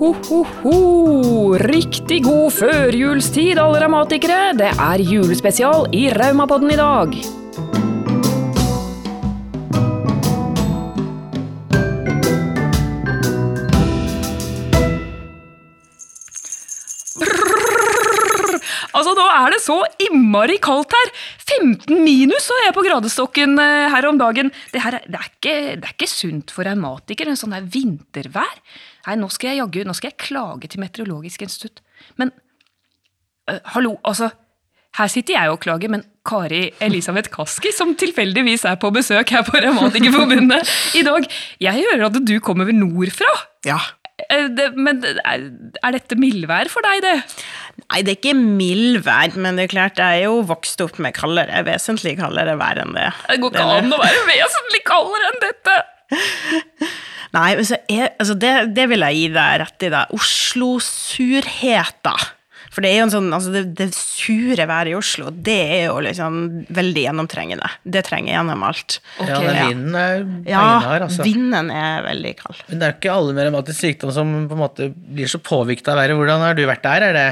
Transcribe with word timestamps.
ho, 0.00 0.12
ho, 0.28 0.40
ho! 0.62 0.76
Riktig 1.62 2.22
god 2.26 2.52
førjulstid, 2.58 3.60
alle 3.62 3.80
revmatikere! 3.84 4.40
Det 4.60 4.72
er 4.76 5.04
julespesial 5.12 5.88
i 5.96 6.06
Raumapodden 6.16 6.72
i 6.76 6.80
dag. 6.80 7.16
Altså, 18.96 19.12
nå 19.16 19.24
er 19.28 19.52
det 19.52 19.60
så 19.64 19.76
innmari 20.06 20.56
kaldt 20.62 20.94
her! 20.96 21.10
15 21.46 22.00
minus 22.04 22.48
så 22.48 22.56
jeg 22.64 22.74
på 22.76 22.82
gradestokken 22.86 23.54
eh, 23.62 23.86
her 23.92 24.08
om 24.08 24.18
dagen. 24.20 24.50
Det, 24.72 24.80
her, 24.82 24.96
er- 24.98 25.06
det, 25.06 25.20
er, 25.20 25.28
ikke, 25.30 25.54
det 25.80 25.88
er 25.90 25.94
ikke 25.94 26.08
sunt 26.10 26.52
for 26.54 26.68
en 27.30 27.38
sånn 27.38 27.54
der 27.54 27.68
vintervær. 27.72 28.56
Nei, 29.06 29.14
nå 29.20 29.28
skal 29.30 29.52
jeg 29.52 29.62
jaggu, 29.62 29.84
nå 29.86 29.94
skal 29.96 30.10
jeg 30.10 30.18
klage 30.24 30.70
til 30.72 30.82
Meteorologisk 30.82 31.46
institutt. 31.46 31.82
Men 32.18 32.32
uh, 33.50 33.60
hallo, 33.76 33.96
altså. 34.06 34.32
Her 34.96 35.10
sitter 35.12 35.36
jeg 35.36 35.52
og 35.52 35.60
klager, 35.60 35.90
men 35.92 36.06
Kari 36.26 36.70
Elisabeth 36.80 37.28
Kaski, 37.32 37.68
som 37.76 37.92
tilfeldigvis 38.00 38.64
er 38.64 38.78
på 38.80 38.88
besøk 38.94 39.28
her 39.34 39.44
på 39.44 39.60
Revmatikerforbundet 39.60 40.72
i 40.96 41.04
dag, 41.04 41.26
jeg 41.60 41.84
hører 41.84 42.06
at 42.08 42.16
du 42.24 42.38
kommer 42.40 42.72
nordfra? 42.72 43.28
Ja. 43.68 43.76
Det, 44.16 44.70
men 44.80 45.02
er 45.04 45.92
dette 45.92 46.16
mildvær 46.16 46.70
for 46.72 46.86
deg, 46.86 47.02
det? 47.04 47.42
Nei, 47.82 48.00
det 48.00 48.14
er 48.14 48.16
ikke 48.16 48.32
mildvær, 48.38 49.36
men 49.36 49.60
det 49.60 49.66
er 49.66 49.74
klart 49.74 50.00
jeg 50.00 50.22
er 50.22 50.30
jo 50.30 50.38
vokst 50.48 50.80
opp 50.80 50.96
med 51.04 51.12
kaldere, 51.18 51.60
vesentlig 51.68 52.16
kaldere 52.16 52.56
vær 52.56 52.80
enn 52.80 52.96
det. 52.96 53.10
Det 53.28 53.36
går 53.42 53.52
ikke 53.52 53.66
an 53.76 53.92
å 53.92 54.00
være 54.00 54.24
vesentlig 54.32 54.80
kaldere 54.88 55.28
enn 55.28 55.44
dette! 55.44 55.76
Nei, 57.36 57.50
men 57.58 57.66
så 57.68 57.76
er, 57.90 58.14
altså 58.20 58.36
det, 58.38 58.52
det 58.76 58.86
vil 58.92 59.02
jeg 59.04 59.18
gi 59.18 59.28
deg 59.34 59.60
rett 59.64 59.86
i, 59.86 59.92
da. 59.92 60.06
Oslo-surheta. 60.16 62.14
For 62.76 62.84
det 62.84 62.90
er 62.92 62.98
jo 62.98 63.04
en 63.06 63.12
sånn, 63.14 63.28
altså 63.32 63.52
det, 63.54 63.62
det 63.78 63.86
sure 63.96 64.66
været 64.68 64.90
i 64.90 64.96
Oslo, 64.98 65.30
det 65.32 65.56
er 65.78 65.84
jo 65.86 65.94
liksom 66.04 66.34
veldig 66.76 67.04
gjennomtrengende. 67.06 67.70
Det 67.88 68.02
trenger 68.04 68.34
gjennom 68.34 68.64
alt. 68.68 68.98
Okay, 69.16 69.32
ja, 69.32 69.38
den 69.40 69.70
vinden 69.70 69.94
er 69.96 70.16
Ja, 70.50 70.60
beinhard, 70.60 71.06
altså. 71.06 71.24
vinden 71.24 71.70
er 71.72 72.04
veldig 72.04 72.34
kald. 72.42 72.60
Men 72.68 72.76
det 72.82 72.84
er 72.88 72.92
jo 72.92 72.98
ikke 73.00 73.14
alle 73.14 73.36
med 73.38 73.48
revmatisk 73.48 73.80
sykdom 73.80 74.12
som 74.18 74.34
på 74.50 74.58
en 74.58 74.60
måte 74.60 74.90
blir 74.92 75.30
så 75.32 75.40
påvirket 75.40 75.88
av 75.92 76.02
været. 76.02 76.18
Hvordan 76.20 76.44
har 76.44 76.58
du 76.58 76.66
vært 76.68 76.84
der? 76.84 77.06
Er 77.08 77.16
det 77.16 77.28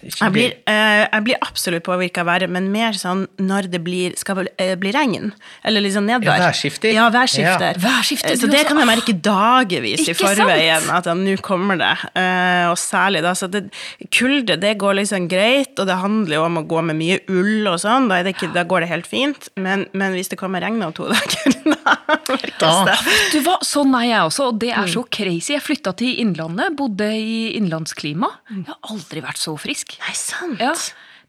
Jeg 0.00 0.32
blir, 0.32 0.52
eh, 0.66 1.06
jeg 1.12 1.24
blir 1.26 1.36
absolutt 1.44 1.84
påvirka 1.84 2.22
av 2.22 2.26
været, 2.30 2.48
men 2.48 2.70
mer 2.72 2.92
sånn 2.96 3.26
når 3.38 3.68
det 3.70 3.80
blir, 3.84 4.14
skal 4.16 4.46
eh, 4.56 4.74
bli 4.80 4.92
regn. 4.96 5.32
Eller 5.64 5.84
liksom 5.84 6.06
nedbør. 6.08 6.38
Ja, 6.38 6.46
værskifter. 6.48 6.92
Ja, 6.94 7.08
værskifter. 7.12 7.76
Ja. 7.76 7.82
Værskifter, 7.84 8.30
Eh, 8.30 8.36
Så 8.40 8.48
det 8.48 8.60
også. 8.62 8.68
kan 8.68 8.78
jeg 8.78 8.88
merke 8.88 9.14
dagevis 9.20 10.08
i 10.08 10.14
forveien, 10.16 10.80
sant? 10.86 11.06
at 11.06 11.10
ja, 11.10 11.14
nå 11.14 11.36
kommer 11.44 11.76
det. 11.76 11.92
Eh, 12.16 12.70
og 12.70 12.78
særlig 12.80 13.20
da, 13.22 13.32
så 13.36 13.50
det, 13.50 13.66
kulde, 14.10 14.56
det 14.60 14.78
går 14.78 14.94
liksom 15.02 15.28
greit, 15.28 15.78
og 15.78 15.86
det 15.86 15.96
handler 16.00 16.34
jo 16.38 16.44
om 16.46 16.56
å 16.62 16.66
gå 16.66 16.82
med 16.82 16.96
mye 16.96 17.20
ull 17.28 17.68
og 17.68 17.78
sånn, 17.82 18.08
da, 18.08 18.20
er 18.20 18.24
det 18.24 18.36
ikke, 18.38 18.52
da 18.54 18.64
går 18.64 18.80
det 18.86 18.88
helt 18.94 19.06
fint. 19.10 19.48
Men, 19.56 19.86
men 19.92 20.12
hvis 20.16 20.28
det 20.32 20.38
kommer 20.40 20.60
regn 20.64 20.80
om 20.82 20.92
to 20.96 21.08
dager, 21.12 21.52
da 21.66 21.96
merkes 22.08 22.80
det. 22.88 22.96
Du, 23.34 23.38
hva? 23.44 23.58
Sånn 23.66 23.92
er 24.00 24.06
jeg 24.08 24.24
også, 24.30 24.48
og 24.54 24.58
det 24.64 24.72
er 24.72 24.86
så 24.88 25.04
crazy. 25.12 25.52
Jeg 25.58 25.62
flytta 25.66 25.92
til 26.00 26.16
Innlandet, 26.24 26.72
bodde 26.78 27.10
i 27.12 27.52
innlandsklima. 27.58 28.28
Jeg 28.50 28.64
har 28.68 28.78
aldri 28.94 29.20
vært 29.24 29.40
så 29.40 29.56
frisk. 29.60 29.89
Nei, 29.98 30.14
sant. 30.16 30.60
Ja, 30.62 30.74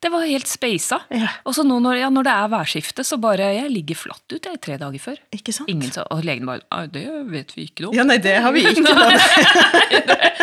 det 0.02 0.10
var 0.10 0.24
helt 0.26 0.50
speisa. 0.50 0.98
Ja. 1.14 1.28
Og 1.46 1.54
så 1.54 1.62
nå 1.62 1.76
når, 1.84 2.00
ja, 2.00 2.08
når 2.10 2.26
det 2.26 2.34
er 2.34 2.48
værskifte, 2.50 3.04
så 3.06 3.20
bare 3.22 3.52
Jeg 3.54 3.70
ligger 3.70 4.00
flatt 4.00 4.34
ut 4.34 4.48
jeg, 4.50 4.58
tre 4.58 4.78
dager 4.82 5.04
før. 5.04 5.20
Ikke 5.36 5.54
sant? 5.54 5.70
Ingen 5.70 5.92
sa, 5.94 6.08
Og 6.10 6.24
legen 6.26 6.50
bare 6.50 6.88
det 6.90 7.06
vet 7.30 7.54
vi 7.54 7.68
ikke 7.70 7.86
noe 7.86 7.92
om. 7.92 8.00
Ja, 8.00 8.06
nei, 8.10 8.18
det 8.18 8.34
har 8.42 8.56
vi 8.56 8.64
ikke. 8.66 8.82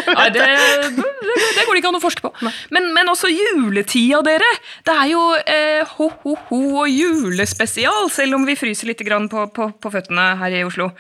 Nei, 0.08 0.28
det, 0.32 0.44
det, 0.46 0.92
det 0.94 1.64
går 1.66 1.74
det 1.74 1.80
ikke 1.82 1.90
an 1.90 1.98
å 1.98 2.02
forske 2.02 2.22
på. 2.22 2.30
Men, 2.74 2.86
men 2.94 3.10
også 3.10 3.32
juletida, 3.32 4.22
dere. 4.26 4.46
Det 4.86 4.94
er 4.94 5.10
jo 5.10 5.24
eh, 5.42 5.96
ho-ho-ho 5.96 6.62
og 6.84 6.88
julespesial, 6.94 8.08
selv 8.14 8.38
om 8.38 8.46
vi 8.46 8.56
fryser 8.58 8.92
litt 8.92 9.02
grann 9.06 9.26
på, 9.32 9.48
på, 9.54 9.72
på 9.74 9.92
føttene 9.92 10.30
her 10.38 10.54
i 10.60 10.64
Oslo. 10.68 10.92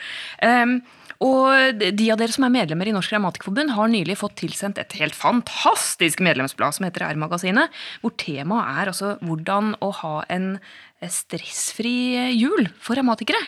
Em, 0.44 0.80
og 1.24 1.80
de 1.82 2.10
av 2.14 2.18
dere 2.20 2.30
som 2.30 2.44
er 2.46 2.52
medlemmer 2.54 2.86
i 2.86 2.92
Norsk 2.94 3.10
Revmatikerforbund, 3.10 3.72
har 3.74 3.90
nylig 3.90 4.14
fått 4.20 4.36
tilsendt 4.38 4.78
et 4.78 4.94
helt 5.00 5.16
fantastisk 5.18 6.22
medlemsblad 6.22 6.76
som 6.76 6.86
heter 6.86 7.08
R-magasinet, 7.08 7.74
hvor 8.04 8.14
temaet 8.22 8.78
er 8.78 8.92
altså 8.92 9.16
hvordan 9.26 9.72
å 9.82 9.90
ha 10.02 10.12
en 10.30 10.52
stressfri 11.02 12.30
jul 12.36 12.70
for 12.78 12.98
revmatikere. 12.98 13.40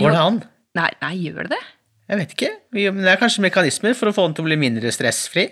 Går 0.00 0.16
det 0.16 0.22
an? 0.24 0.40
Nei, 0.78 0.88
nei, 1.02 1.14
gjør 1.26 1.48
det 1.48 1.58
det? 1.58 1.60
Jeg 2.10 2.20
vet 2.22 2.32
ikke. 2.34 2.50
Men 2.72 3.04
det 3.04 3.12
er 3.12 3.20
kanskje 3.20 3.44
mekanismer 3.44 3.94
for 3.98 4.10
å 4.10 4.14
få 4.16 4.24
den 4.26 4.38
til 4.38 4.46
å 4.46 4.48
bli 4.48 4.58
mindre 4.58 4.90
stressfri? 4.94 5.50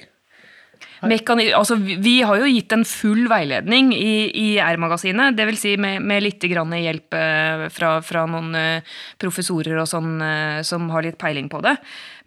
Mekani 1.09 1.49
altså, 1.55 1.77
vi, 1.79 2.19
har 2.27 2.41
jo 2.41 2.49
gitt 2.51 2.73
en 2.75 2.85
full 2.89 3.27
veiledning 3.31 3.93
i, 3.95 4.15
i 4.35 4.47
R-magasinet, 4.63 5.37
dvs. 5.39 5.59
Si 5.59 5.75
med, 5.81 6.03
med 6.07 6.25
litt 6.25 6.45
grann 6.51 6.75
hjelp 6.77 7.17
eh, 7.19 7.67
fra, 7.75 7.99
fra 8.05 8.25
noen 8.31 8.55
eh, 8.59 8.97
professorer 9.19 9.79
og 9.83 9.91
sånn 9.91 10.17
eh, 10.23 10.63
som 10.67 10.89
har 10.95 11.07
litt 11.07 11.19
peiling 11.21 11.51
på 11.51 11.63
det. 11.65 11.77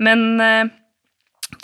Men 0.04 0.40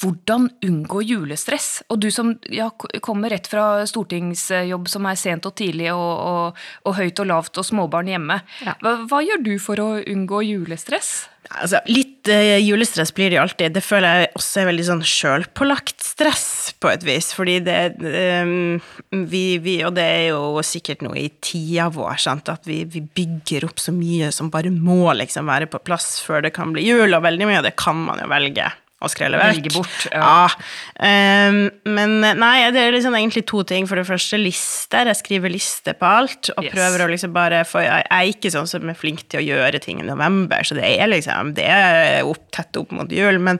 hvordan 0.01 0.49
unngå 0.65 1.01
julestress? 1.07 1.81
Og 1.91 2.01
du 2.03 2.09
som 2.11 2.33
ja, 2.51 2.67
kommer 3.03 3.31
rett 3.31 3.47
fra 3.49 3.85
stortingsjobb 3.87 4.89
som 4.91 5.07
er 5.07 5.19
sent 5.19 5.47
og 5.47 5.55
tidlig 5.57 5.89
og, 5.93 6.01
og, 6.03 6.59
og 6.83 6.97
høyt 6.99 7.23
og 7.23 7.29
lavt 7.31 7.61
og 7.61 7.67
småbarn 7.67 8.11
hjemme. 8.11 8.41
Hva, 8.83 8.97
hva 9.07 9.23
gjør 9.23 9.43
du 9.45 9.53
for 9.63 9.81
å 9.81 9.89
unngå 10.03 10.43
julestress? 10.49 11.29
Altså, 11.47 11.79
litt 11.87 12.27
uh, 12.27 12.57
julestress 12.59 13.13
blir 13.15 13.31
det 13.31 13.37
jo 13.37 13.45
alltid. 13.45 13.75
Det 13.77 13.83
føler 13.85 14.21
jeg 14.21 14.31
også 14.37 14.61
er 14.61 14.69
veldig 14.71 14.87
sånn 14.89 15.03
sjølpålagt 15.07 15.96
stress, 16.17 16.73
på 16.81 16.89
et 16.89 17.05
vis. 17.05 17.29
Fordi 17.37 17.59
det 17.65 17.77
um, 18.01 18.79
vi, 19.29 19.57
vi, 19.61 19.77
Og 19.85 19.93
det 19.97 20.03
er 20.03 20.23
jo 20.31 20.63
sikkert 20.65 21.05
noe 21.05 21.17
i 21.21 21.29
tida 21.43 21.87
vår, 21.93 22.17
sant? 22.21 22.49
at 22.49 22.65
vi, 22.67 22.81
vi 22.89 23.03
bygger 23.05 23.69
opp 23.69 23.81
så 23.81 23.93
mye 23.95 24.31
som 24.33 24.51
bare 24.53 24.73
må 24.73 25.13
liksom 25.13 25.49
være 25.49 25.69
på 25.71 25.81
plass 25.85 26.17
før 26.25 26.43
det 26.45 26.55
kan 26.57 26.73
bli 26.73 26.87
jul, 26.87 27.13
og 27.13 27.23
veldig 27.25 27.49
mye 27.49 27.61
av 27.61 27.69
det 27.69 27.77
kan 27.79 28.01
man 28.09 28.21
jo 28.23 28.29
velge 28.33 28.67
Velge 28.97 29.69
bort, 29.75 30.07
ja. 30.09 30.47
ja. 30.49 31.49
Um, 31.51 31.57
men 31.85 32.15
nei, 32.39 32.71
det 32.73 32.81
er 32.81 32.95
liksom 32.95 33.13
egentlig 33.13 33.43
to 33.45 33.61
ting. 33.69 33.85
For 33.85 33.99
det 33.99 34.07
første 34.09 34.39
lister. 34.41 35.05
Jeg 35.11 35.19
skriver 35.19 35.53
lister 35.53 35.93
på 35.99 36.07
alt, 36.09 36.49
og 36.55 36.65
Yes. 36.65 36.73
prøver 36.73 37.03
å 37.05 37.09
liksom 37.11 37.33
bare 37.35 37.59
For 37.69 37.85
jeg 37.85 38.07
er 38.09 38.29
ikke 38.31 38.49
sånn 38.49 38.65
som 38.69 38.89
er 38.89 38.97
flink 38.97 39.21
til 39.29 39.43
å 39.43 39.45
gjøre 39.45 39.79
ting 39.83 40.01
i 40.01 40.07
november, 40.07 40.65
så 40.65 40.73
det 40.79 40.87
er 40.97 41.05
liksom 41.11 41.53
Det 41.53 41.67
er 41.69 42.25
opp, 42.25 42.41
tett 42.55 42.79
opp 42.81 42.91
mot 42.97 43.11
jul, 43.13 43.37
men, 43.43 43.59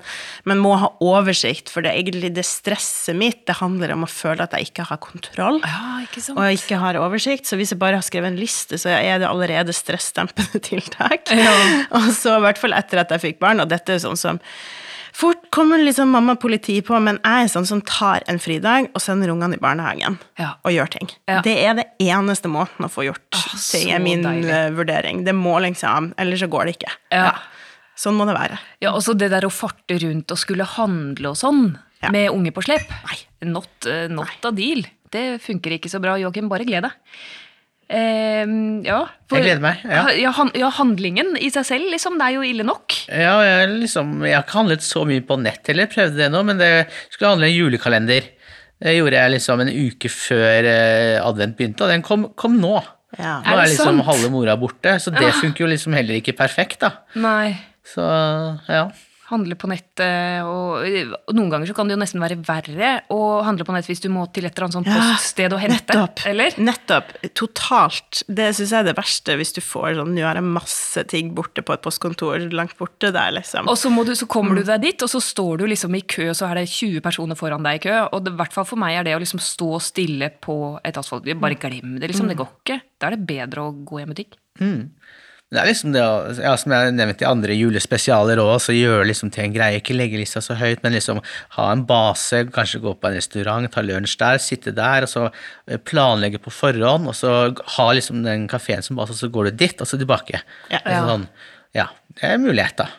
men 0.50 0.58
må 0.64 0.74
ha 0.82 0.90
oversikt, 1.06 1.70
for 1.70 1.86
det 1.86 1.92
er 1.94 2.02
egentlig 2.02 2.34
det 2.34 2.46
stresset 2.48 3.16
mitt, 3.18 3.44
det 3.46 3.60
handler 3.62 3.94
om 3.94 4.08
å 4.08 4.10
føle 4.10 4.42
at 4.48 4.58
jeg 4.58 4.72
ikke 4.72 4.88
har 4.90 4.98
kontroll. 5.04 5.62
Ja, 5.62 6.02
ikke? 6.02 6.24
Og 6.34 6.58
ikke 6.58 6.82
har 6.82 6.98
oversikt, 7.04 7.46
så 7.46 7.60
hvis 7.62 7.76
jeg 7.76 7.82
bare 7.84 8.02
har 8.02 8.08
skrevet 8.10 8.34
en 8.34 8.42
liste, 8.42 8.82
så 8.82 8.90
er 8.98 9.22
det 9.22 9.30
allerede 9.30 9.76
stressdempende 9.76 10.64
tiltak. 10.70 11.30
Og 11.94 12.10
så 12.18 12.40
i 12.40 12.44
hvert 12.48 12.58
fall 12.66 12.74
etter 12.78 13.06
at 13.06 13.14
jeg 13.14 13.26
fikk 13.30 13.40
barn, 13.46 13.62
og 13.62 13.70
dette 13.70 13.94
er 14.00 14.02
sånn 14.04 14.18
som 14.20 14.42
kommer 15.58 15.82
liksom 15.84 16.12
mamma 16.14 16.36
og 16.38 16.42
politi 16.44 16.78
på, 16.86 16.98
men 17.04 17.18
jeg 17.24 17.48
er 17.48 17.52
sånn 17.52 17.66
som 17.68 17.82
tar 17.86 18.24
en 18.32 18.40
fridag 18.42 18.88
og 18.94 19.02
sender 19.04 19.34
ungene 19.34 19.58
i 19.58 19.62
barnehagen 19.64 20.18
Ja. 20.40 20.54
og 20.64 20.72
gjør 20.76 20.90
ting. 20.94 21.10
Ja. 21.28 21.42
Det 21.46 21.56
er 21.66 21.74
det 21.82 21.88
eneste 22.06 22.48
måten 22.54 22.86
å 22.88 22.92
få 22.94 23.08
gjort 23.10 23.26
ah, 23.36 23.58
ting, 23.58 23.90
er 23.92 24.00
min 24.04 24.24
deilig. 24.26 24.50
eh, 24.54 24.70
vurdering. 24.78 25.24
Det 25.28 25.34
må 25.36 25.58
liksom 25.66 26.14
Ellers 26.18 26.40
så 26.46 26.50
går 26.54 26.70
det 26.70 26.78
ikke. 26.78 26.94
Ja. 27.12 27.34
Sånn 27.98 28.14
må 28.20 28.28
det 28.30 28.36
være. 28.38 28.60
Ja, 28.86 28.92
også 28.94 29.16
det 29.18 29.32
der 29.34 29.46
å 29.48 29.50
farte 29.54 29.98
rundt 30.04 30.32
og 30.32 30.38
skulle 30.38 30.64
handle 30.78 31.32
og 31.34 31.38
sånn, 31.40 31.78
med 32.14 32.30
unge 32.30 32.52
på 32.54 32.62
slep. 32.64 32.86
Nei. 33.10 33.18
Not, 33.50 33.86
eh, 33.90 34.06
not 34.08 34.46
a 34.46 34.52
deal. 34.54 34.84
Det 35.12 35.42
funker 35.42 35.74
ikke 35.78 35.90
så 35.90 36.00
bra. 36.04 36.14
Joakim, 36.22 36.48
bare 36.50 36.66
gled 36.68 36.84
deg. 36.86 36.92
Ehm, 37.90 38.84
ja, 38.84 39.06
Jeg 39.32 39.44
gleder 39.46 39.62
meg, 39.64 39.84
ja. 39.88 40.02
Ja, 40.20 40.32
han, 40.36 40.50
ja, 40.60 40.68
handlingen 40.76 41.38
i 41.40 41.48
seg 41.54 41.64
selv, 41.70 41.88
liksom, 41.94 42.18
det 42.20 42.26
er 42.28 42.36
jo 42.36 42.44
ille 42.44 42.66
nok. 42.68 42.96
Ja, 43.08 43.38
jeg, 43.46 43.70
liksom, 43.86 44.18
jeg 44.28 44.36
har 44.36 44.44
ikke 44.44 44.58
handlet 44.60 44.84
så 44.84 45.06
mye 45.08 45.24
på 45.24 45.38
nett 45.40 45.70
heller, 45.72 45.88
prøvde 45.92 46.20
det 46.20 46.28
nå, 46.34 46.42
men 46.50 46.60
det 46.60 46.72
skulle 47.14 47.32
handle 47.36 47.48
en 47.48 47.56
julekalender. 47.56 48.28
Det 48.84 48.94
gjorde 48.98 49.18
jeg 49.22 49.34
liksom 49.38 49.64
en 49.64 49.72
uke 49.72 50.12
før 50.14 50.68
eh, 50.70 51.16
advent 51.26 51.56
begynte, 51.58 51.88
og 51.88 51.94
den 51.96 52.04
kom, 52.06 52.28
kom 52.38 52.60
nå. 52.62 52.76
Ja. 53.18 53.38
Nå 53.42 53.56
Er 53.56 53.64
er 53.64 53.70
liksom 53.72 54.02
sant? 54.02 54.06
halve 54.10 54.30
mora 54.36 54.58
borte, 54.60 54.98
så 55.02 55.14
det 55.16 55.24
Ah. 55.32 55.38
funker 55.40 55.64
jo 55.64 55.72
liksom 55.72 55.96
heller 55.96 56.20
ikke 56.20 56.36
perfekt, 56.38 56.82
da. 56.84 56.92
Nei. 57.16 57.56
Så 57.88 58.04
ja. 58.68 58.90
Handle 59.28 59.58
på 59.60 59.68
nettet 59.68 60.46
og, 60.48 60.86
og 61.28 61.34
Noen 61.36 61.50
ganger 61.52 61.68
så 61.68 61.74
kan 61.76 61.90
det 61.90 61.98
jo 61.98 62.00
nesten 62.00 62.22
være 62.24 62.38
verre 62.48 62.92
å 63.12 63.18
handle 63.44 63.66
på 63.68 63.74
nett 63.76 63.88
hvis 63.90 64.00
du 64.00 64.08
må 64.14 64.24
til 64.32 64.46
et 64.48 64.54
eller 64.56 64.68
annet 64.70 64.78
sånt 64.78 64.88
Ja, 64.88 65.00
poststed 65.02 65.52
og 65.56 65.60
hente. 65.60 65.76
Nettopp. 65.92 66.22
Eller? 66.32 66.56
Nettopp. 66.64 67.10
Totalt. 67.36 68.22
Det 68.28 68.48
syns 68.56 68.72
jeg 68.72 68.80
er 68.80 68.88
det 68.88 68.96
verste, 68.98 69.36
hvis 69.40 69.52
du 69.58 69.60
får 69.64 69.98
sånn 70.00 70.14
Nå 70.16 70.24
har 70.24 70.40
jeg 70.40 70.48
masse 70.48 71.04
ting 71.12 71.34
borte 71.36 71.64
på 71.66 71.76
et 71.76 71.84
postkontor 71.84 72.48
langt 72.56 72.78
borte 72.80 73.12
der, 73.16 73.34
liksom. 73.36 73.68
Og 73.68 73.76
så, 73.80 73.92
du, 74.08 74.14
så 74.16 74.30
kommer 74.32 74.56
Mm. 74.58 74.62
du 74.64 74.72
deg 74.72 74.82
dit, 74.88 75.04
og 75.04 75.10
så 75.12 75.20
står 75.22 75.58
du 75.60 75.66
liksom 75.68 75.96
i 75.98 76.02
kø, 76.08 76.30
og 76.32 76.36
så 76.40 76.48
er 76.48 76.62
det 76.62 76.70
20 76.72 77.02
personer 77.04 77.36
foran 77.36 77.64
deg 77.68 77.82
i 77.82 77.84
kø. 77.90 77.96
Og 78.16 78.24
det, 78.24 78.32
i 78.32 78.40
hvert 78.40 78.56
fall 78.56 78.66
for 78.70 78.80
meg 78.80 78.96
er 78.96 79.04
det 79.10 79.16
å 79.18 79.20
liksom 79.22 79.42
stå 79.44 79.74
stille 79.84 80.30
på 80.42 80.80
et 80.88 80.98
asfalt. 80.98 81.28
Bare 81.42 81.60
glem 81.60 81.98
det, 82.00 82.10
liksom. 82.14 82.30
Det 82.32 82.38
går 82.40 82.48
ikke. 82.64 82.80
Da 82.98 83.10
er 83.12 83.18
det 83.18 83.28
bedre 83.28 83.68
å 83.68 83.76
gå 83.86 84.00
i 84.00 84.06
en 84.08 84.14
butikk. 84.16 84.38
Mm. 84.64 84.88
Det 85.48 85.62
er 85.62 85.70
liksom 85.70 85.94
det 85.96 86.02
ja, 86.44 86.52
som 86.60 86.74
jeg 86.74 86.90
har 86.90 86.90
nevnt 86.92 87.22
i 87.24 87.28
andre 87.28 87.56
julespesialer 87.56 88.42
òg, 88.44 88.58
så 88.60 88.74
gjøre 88.76 89.06
liksom 89.08 89.30
til 89.32 89.46
en 89.46 89.54
greie. 89.56 89.80
Ikke 89.80 89.96
legge 89.96 90.20
lista 90.20 90.42
så 90.44 90.58
høyt, 90.60 90.82
men 90.84 90.92
liksom 90.98 91.22
ha 91.56 91.68
en 91.72 91.86
base, 91.88 92.42
kanskje 92.52 92.82
gå 92.84 92.92
på 93.00 93.08
en 93.08 93.16
restaurant, 93.16 93.70
ta 93.72 93.84
lunsj 93.86 94.18
der, 94.20 94.42
sitte 94.44 94.76
der, 94.76 95.08
og 95.08 95.12
så 95.14 95.24
eh, 95.30 95.80
planlegge 95.80 96.42
på 96.44 96.52
forhånd, 96.52 97.08
og 97.08 97.16
så 97.16 97.38
ha 97.78 97.88
liksom 97.96 98.26
den 98.28 98.50
kafeen 98.52 98.84
som 98.84 99.00
base, 99.00 99.16
og 99.16 99.22
så 99.22 99.32
går 99.32 99.48
du 99.48 99.64
dit, 99.64 99.80
og 99.80 99.88
så 99.88 100.02
tilbake. 100.02 100.44
Ja. 100.74 100.84
ja. 100.84 101.00
Sånn, 101.08 101.24
ja, 101.78 101.88
det 102.18 102.28
er 102.28 102.36
en 102.36 102.44
mulighet, 102.50 102.84
da. 102.84 102.92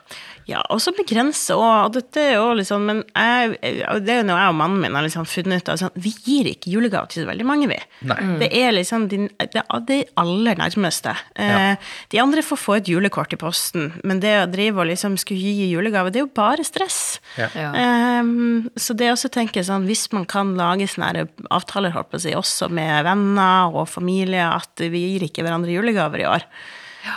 Ja, 0.48 0.62
og 0.72 0.80
så 0.80 0.94
begrense 0.96 1.52
òg, 1.52 1.88
og 1.88 1.96
dette 1.98 2.22
er 2.22 2.38
jo 2.38 2.54
liksom 2.56 2.86
Men 2.88 3.02
jeg, 3.12 3.58
det 4.06 4.14
er 4.14 4.20
jo 4.22 4.28
noe 4.30 4.38
jeg 4.40 4.52
og 4.54 4.56
mannen 4.56 4.80
min 4.80 4.96
har 4.96 5.04
liksom 5.04 5.26
funnet 5.28 5.60
ut 5.60 5.72
av. 5.74 5.80
Sånn, 5.82 5.98
vi 6.00 6.12
gir 6.24 6.48
ikke 6.48 6.72
julegave 6.72 7.10
til 7.12 7.24
så 7.24 7.28
veldig 7.28 7.46
mange, 7.48 7.68
vi. 7.68 7.76
Nei. 8.08 8.18
Det 8.40 8.48
er 8.56 8.72
liksom 8.72 9.08
de, 9.12 9.26
det 9.28 9.60
er 9.60 9.84
de 9.90 9.98
aller 10.22 10.60
nærmeste. 10.60 11.12
Ja. 11.36 11.58
Eh, 11.74 11.92
de 12.14 12.22
andre 12.22 12.44
får 12.46 12.62
få 12.62 12.78
et 12.78 12.88
julekort 12.88 13.36
i 13.36 13.40
posten, 13.40 13.92
men 14.08 14.22
det 14.24 14.34
å 14.40 14.48
drive 14.48 14.82
og 14.82 14.88
liksom 14.88 15.18
skulle 15.20 15.52
gi 15.52 15.68
julegave, 15.68 16.14
det 16.14 16.22
er 16.22 16.26
jo 16.26 16.32
bare 16.38 16.64
stress. 16.66 17.18
Ja. 17.36 17.50
Ja. 17.58 17.70
Ehm, 17.76 18.70
så 18.78 18.96
det 18.96 19.12
også 19.12 19.30
tenker 19.34 19.60
jeg 19.60 19.68
sånn, 19.68 19.86
hvis 19.88 20.08
man 20.16 20.24
kan 20.30 20.56
lage 20.58 20.88
sånne 20.88 21.28
avtaler, 21.54 21.92
holdt 21.92 22.12
på 22.14 22.20
å 22.20 22.24
si, 22.24 22.32
også 22.38 22.70
med 22.72 23.04
venner 23.06 23.74
og 23.74 23.88
familie, 23.92 24.48
at 24.48 24.80
vi 24.80 25.04
gir 25.10 25.28
ikke 25.28 25.44
hverandre 25.44 25.76
julegaver 25.76 26.24
i 26.24 26.28
år. 26.30 26.48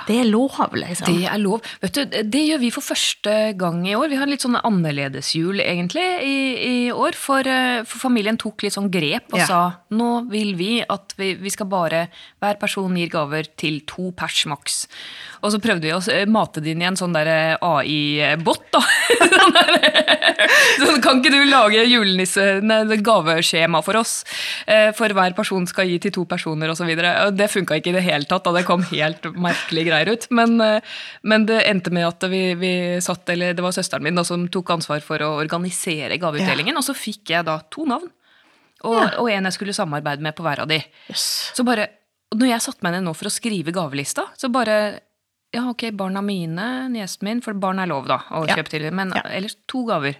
Det 0.07 0.19
er 0.21 0.27
lov, 0.29 0.55
liksom. 0.77 1.07
Det 1.07 1.27
er 1.29 1.37
lov. 1.41 1.61
Vet 1.81 1.93
du, 1.97 2.05
det 2.23 2.41
gjør 2.47 2.59
vi 2.63 2.71
for 2.71 2.81
første 2.85 3.35
gang 3.59 3.81
i 3.87 3.95
år. 3.97 4.09
Vi 4.11 4.19
har 4.19 4.29
litt 4.29 4.43
sånn 4.45 4.57
annerledesjul, 4.61 5.61
egentlig, 5.63 6.05
i, 6.25 6.35
i 6.67 6.75
år. 6.91 7.15
For, 7.17 7.45
eh, 7.47 7.81
for 7.87 8.03
familien 8.09 8.37
tok 8.41 8.63
litt 8.65 8.73
sånn 8.77 8.91
grep 8.93 9.31
og 9.33 9.39
Ja. 9.39 9.45
sa 9.47 9.61
nå 9.91 10.29
vil 10.31 10.53
vi 10.55 10.71
at 10.87 11.13
vi, 11.17 11.33
vi 11.35 11.49
skal 11.49 11.67
bare 11.71 12.07
Hver 12.41 12.57
person 12.59 12.95
gir 12.97 13.09
gaver 13.09 13.47
til 13.57 13.81
to 13.85 14.11
pers 14.17 14.45
maks. 14.49 14.87
Og 15.43 15.51
så 15.53 15.59
prøvde 15.61 15.81
vi 15.87 15.93
å 15.93 16.01
mate 16.29 16.61
det 16.61 16.71
inn 16.75 16.81
i 16.81 16.85
en 16.89 16.95
sånn 16.99 17.13
der 17.13 17.57
AI-bot, 17.61 18.63
da. 18.73 18.81
Sånn 19.31 19.53
der, 19.55 19.77
sånn, 20.81 21.01
kan 21.03 21.19
ikke 21.21 21.31
du 21.33 21.45
lage 21.49 21.83
julenisse 21.87 22.43
nei, 22.65 22.97
gaveskjema 23.01 23.81
for 23.85 23.99
oss? 24.01 24.21
Eh, 24.67 24.91
For 24.97 25.13
hver 25.15 25.33
person 25.37 25.65
skal 25.69 25.89
gi 25.89 25.99
til 26.03 26.13
to 26.15 26.25
personer 26.29 26.71
osv. 26.73 26.89
Det 27.37 27.49
funka 27.51 27.77
ikke 27.79 27.93
i 27.93 27.95
det 27.97 28.03
hele 28.05 28.27
tatt. 28.29 28.43
da 28.47 28.53
Det 28.57 28.65
kom 28.67 28.83
helt 28.91 29.25
merkelig 29.33 29.80
greier 29.87 30.11
ut. 30.13 30.27
Men, 30.31 30.55
eh, 30.61 30.81
men 31.23 31.45
det 31.49 31.61
endte 31.69 31.91
med 31.93 32.07
at 32.07 32.25
vi, 32.31 32.41
vi 32.59 32.71
satt, 33.03 33.27
eller 33.33 33.53
det 33.57 33.63
var 33.65 33.71
søsteren 33.75 34.03
min 34.05 34.15
da, 34.19 34.23
som 34.27 34.47
tok 34.51 34.69
ansvar 34.77 35.01
for 35.05 35.21
å 35.25 35.33
organisere 35.41 36.17
gaveutdelingen. 36.21 36.77
Og 36.77 36.83
så 36.87 36.95
fikk 36.97 37.33
jeg 37.35 37.45
da 37.47 37.59
to 37.73 37.85
navn. 37.89 38.09
Og, 38.83 38.97
og 39.21 39.27
en 39.29 39.45
jeg 39.45 39.53
skulle 39.53 39.75
samarbeide 39.77 40.23
med 40.25 40.33
på 40.37 40.41
hver 40.45 40.63
av 40.63 40.67
de. 40.71 40.79
Yes. 41.11 41.51
Så 41.53 41.61
bare, 41.67 41.87
når 42.33 42.47
jeg 42.55 42.63
satte 42.65 42.81
meg 42.87 42.95
ned 42.95 43.05
nå 43.05 43.13
for 43.13 43.29
å 43.29 43.33
skrive 43.33 43.73
gavelista, 43.75 44.25
så 44.37 44.49
bare 44.53 44.77
Ja, 45.51 45.65
ok, 45.67 45.89
barna 45.99 46.21
mine, 46.23 46.87
niesen 46.93 47.25
min, 47.27 47.41
for 47.43 47.51
barn 47.59 47.81
er 47.83 47.89
lov, 47.91 48.05
da, 48.07 48.21
å 48.31 48.45
Ja. 48.47 48.55
kjøpe 48.55 48.69
til, 48.71 48.85
men 48.95 49.11
Ja. 49.13 49.21
ellers 49.35 49.57
to 49.67 49.81
gaver. 49.85 50.15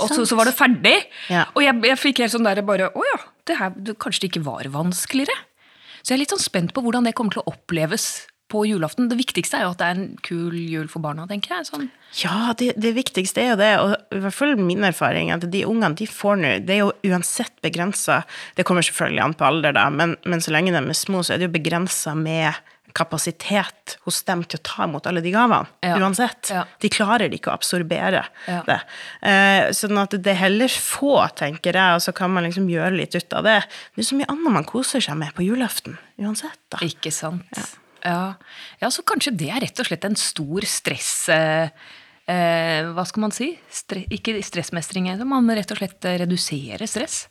Og 0.00 0.08
så, 0.10 0.24
så 0.26 0.34
var 0.34 0.46
det 0.48 0.54
ferdig. 0.56 0.94
Ja. 1.30 1.44
Og 1.54 1.62
jeg, 1.62 1.76
jeg 1.84 1.98
fikk 2.00 2.22
helt 2.24 2.32
sånn 2.32 2.42
der 2.48 2.62
bare 2.66 2.88
Å 2.90 3.02
ja, 3.12 3.18
det 3.46 3.58
her, 3.60 3.70
det, 3.76 3.94
kanskje 4.02 4.24
det 4.24 4.30
ikke 4.32 4.42
var 4.48 4.64
vanskeligere. 4.72 5.36
Så 6.02 6.08
jeg 6.10 6.16
er 6.16 6.22
litt 6.24 6.32
sånn 6.34 6.42
spent 6.42 6.72
på 6.74 6.82
hvordan 6.82 7.04
det 7.06 7.14
kommer 7.14 7.36
til 7.36 7.44
å 7.44 7.52
oppleves 7.52 8.26
på 8.52 8.64
julaften. 8.68 9.08
Det 9.08 9.16
viktigste 9.18 9.56
er 9.58 9.62
jo 9.64 9.70
at 9.72 9.80
det 9.80 9.86
er 9.88 9.96
en 9.98 10.18
kul 10.22 10.52
jul 10.58 10.86
for 10.92 11.00
barna, 11.04 11.24
tenker 11.30 11.56
jeg. 11.56 11.66
Sånn. 11.70 11.86
Ja, 12.20 12.52
det, 12.58 12.74
det 12.78 12.92
viktigste 12.94 13.40
er 13.42 13.48
jo 13.54 13.56
det, 13.58 13.70
og 13.80 13.94
i 14.14 14.20
hvert 14.22 14.36
fall 14.36 14.54
min 14.60 14.84
erfaring, 14.86 15.32
at 15.34 15.46
de 15.50 15.64
ungene 15.66 15.96
de 15.98 16.06
får 16.06 16.36
nå 16.38 16.52
Det 16.66 16.76
er 16.76 16.82
jo 16.84 16.92
uansett 17.10 17.56
begrensa 17.64 18.20
Det 18.54 18.62
kommer 18.68 18.84
selvfølgelig 18.86 19.24
an 19.24 19.34
på 19.34 19.48
alder, 19.48 19.74
da, 19.74 19.88
men, 19.90 20.14
men 20.28 20.44
så 20.44 20.52
lenge 20.54 20.70
de 20.76 20.78
er 20.84 20.94
små, 21.00 21.24
så 21.26 21.34
er 21.34 21.42
det 21.42 21.48
jo 21.48 21.56
begrensa 21.56 22.14
med 22.14 22.54
kapasitet 22.94 23.96
hos 24.06 24.20
dem 24.28 24.44
til 24.46 24.60
å 24.60 24.64
ta 24.68 24.84
imot 24.86 25.06
alle 25.10 25.22
de 25.24 25.32
gavene. 25.34 25.66
Ja. 25.82 25.96
Uansett. 25.98 26.52
Ja. 26.54 26.62
De 26.78 26.90
klarer 26.94 27.32
ikke 27.34 27.50
å 27.50 27.56
absorbere 27.58 28.22
Ja. 28.46 28.60
det. 28.68 28.76
Eh, 29.26 29.70
sånn 29.74 29.98
at 29.98 30.14
det 30.14 30.30
er 30.30 30.38
heller 30.44 30.70
få, 30.70 31.16
tenker 31.34 31.74
jeg, 31.74 31.96
og 31.98 32.04
så 32.04 32.14
kan 32.14 32.30
man 32.30 32.46
liksom 32.46 32.68
gjøre 32.70 32.94
litt 33.00 33.16
ut 33.18 33.34
av 33.34 33.42
det. 33.48 33.56
Det 33.96 34.04
er 34.04 34.10
så 34.12 34.20
mye 34.20 34.30
annet 34.30 34.54
man 34.60 34.68
koser 34.68 35.02
seg 35.02 35.18
med 35.18 35.34
på 35.34 35.42
julaften. 35.46 35.98
Uansett, 36.22 36.60
da. 36.70 36.78
Ikke 36.86 37.10
sant. 37.10 37.64
Ja. 38.04 38.34
ja, 38.82 38.90
så 38.92 39.04
kanskje 39.06 39.34
det 39.40 39.50
er 39.50 39.62
rett 39.64 39.80
og 39.80 39.88
slett 39.88 40.08
en 40.08 40.18
stor 40.20 40.66
stress... 40.68 41.12
Eh, 41.32 41.70
eh, 42.28 42.90
hva 42.92 43.04
skal 43.08 43.26
man 43.26 43.32
si? 43.34 43.54
Stre 43.72 44.04
ikke 44.12 44.36
stressmestring, 44.44 45.08
eh, 45.12 45.24
man 45.28 45.48
rett 45.56 45.72
og 45.72 45.80
slett 45.80 46.04
reduserer 46.04 46.26
redusere 46.26 46.90
stress. 46.90 47.22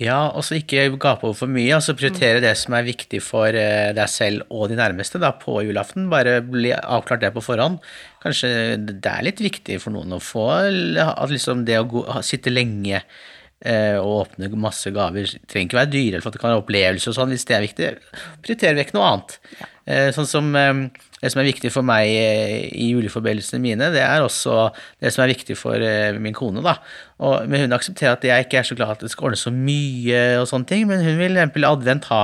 Ja, 0.00 0.32
og 0.32 0.42
så 0.42 0.56
ikke 0.56 0.88
gape 0.98 1.28
over 1.28 1.36
for 1.36 1.52
mye, 1.52 1.74
altså 1.76 1.94
prioritere 1.94 2.40
det 2.42 2.54
som 2.58 2.74
er 2.74 2.86
viktig 2.86 3.20
for 3.22 3.54
eh, 3.54 3.92
deg 3.94 4.08
selv 4.10 4.48
og 4.48 4.70
de 4.72 4.78
nærmeste 4.78 5.20
da, 5.22 5.34
på 5.36 5.60
julaften. 5.66 6.08
Bare 6.10 6.40
bli 6.42 6.72
avklart 6.74 7.22
det 7.22 7.30
på 7.36 7.44
forhånd. 7.44 7.78
Kanskje 8.24 8.50
det 8.80 9.12
er 9.12 9.26
litt 9.28 9.42
viktig 9.44 9.78
for 9.82 9.94
noen 9.94 10.16
å 10.16 10.22
få 10.24 10.48
at 10.56 11.30
liksom 11.30 11.66
det 11.68 11.78
å 11.78 11.86
gå, 11.92 12.02
sitte 12.26 12.52
lenge 12.52 12.98
eh, 12.98 13.96
og 14.00 14.24
åpne 14.24 14.50
masse 14.56 14.90
gaver 14.94 15.36
trenger 15.44 15.68
ikke 15.68 15.80
være 15.82 15.92
dyre, 15.92 16.22
for 16.22 16.30
at 16.30 16.38
det 16.38 16.42
kan 16.42 16.54
være 16.54 16.64
opplevelser 16.64 17.12
og 17.12 17.18
sånn, 17.20 17.36
hvis 17.36 17.46
det 17.46 17.58
er 17.58 17.66
viktig. 17.68 17.92
Prioritere 18.40 18.80
vekk 18.80 18.96
noe 18.96 19.12
annet. 19.12 19.38
Eh, 19.60 19.68
sånn 20.14 20.28
som 20.28 20.50
eh, 20.58 20.88
det 21.20 21.30
som 21.32 21.42
er 21.42 21.50
viktig 21.50 21.70
for 21.72 21.84
meg 21.86 22.08
eh, 22.08 22.70
i 22.72 22.90
juleforbedelsene 22.94 23.60
mine, 23.60 23.90
det 23.92 24.00
er 24.00 24.24
også 24.24 24.70
det 25.02 25.12
som 25.12 25.24
er 25.24 25.32
viktig 25.34 25.56
for 25.58 25.82
eh, 25.84 26.16
min 26.16 26.36
kone. 26.36 26.62
da. 26.64 26.78
Og, 27.20 27.44
men 27.50 27.66
hun 27.66 27.76
aksepterer 27.76 28.16
at 28.16 28.24
jeg 28.24 28.46
ikke 28.46 28.60
er 28.62 28.68
så 28.68 28.76
glad 28.78 28.94
at 28.94 29.04
det 29.04 29.12
skal 29.12 29.28
ordne 29.28 29.40
så 29.40 29.52
mye, 29.52 30.22
og 30.40 30.48
sånne 30.48 30.70
ting, 30.70 30.86
men 30.88 31.04
hun 31.04 31.20
vil 31.20 31.34
for 31.34 31.42
eksempel 31.42 31.66
i 31.66 31.70
advent 31.70 32.08
ha 32.08 32.22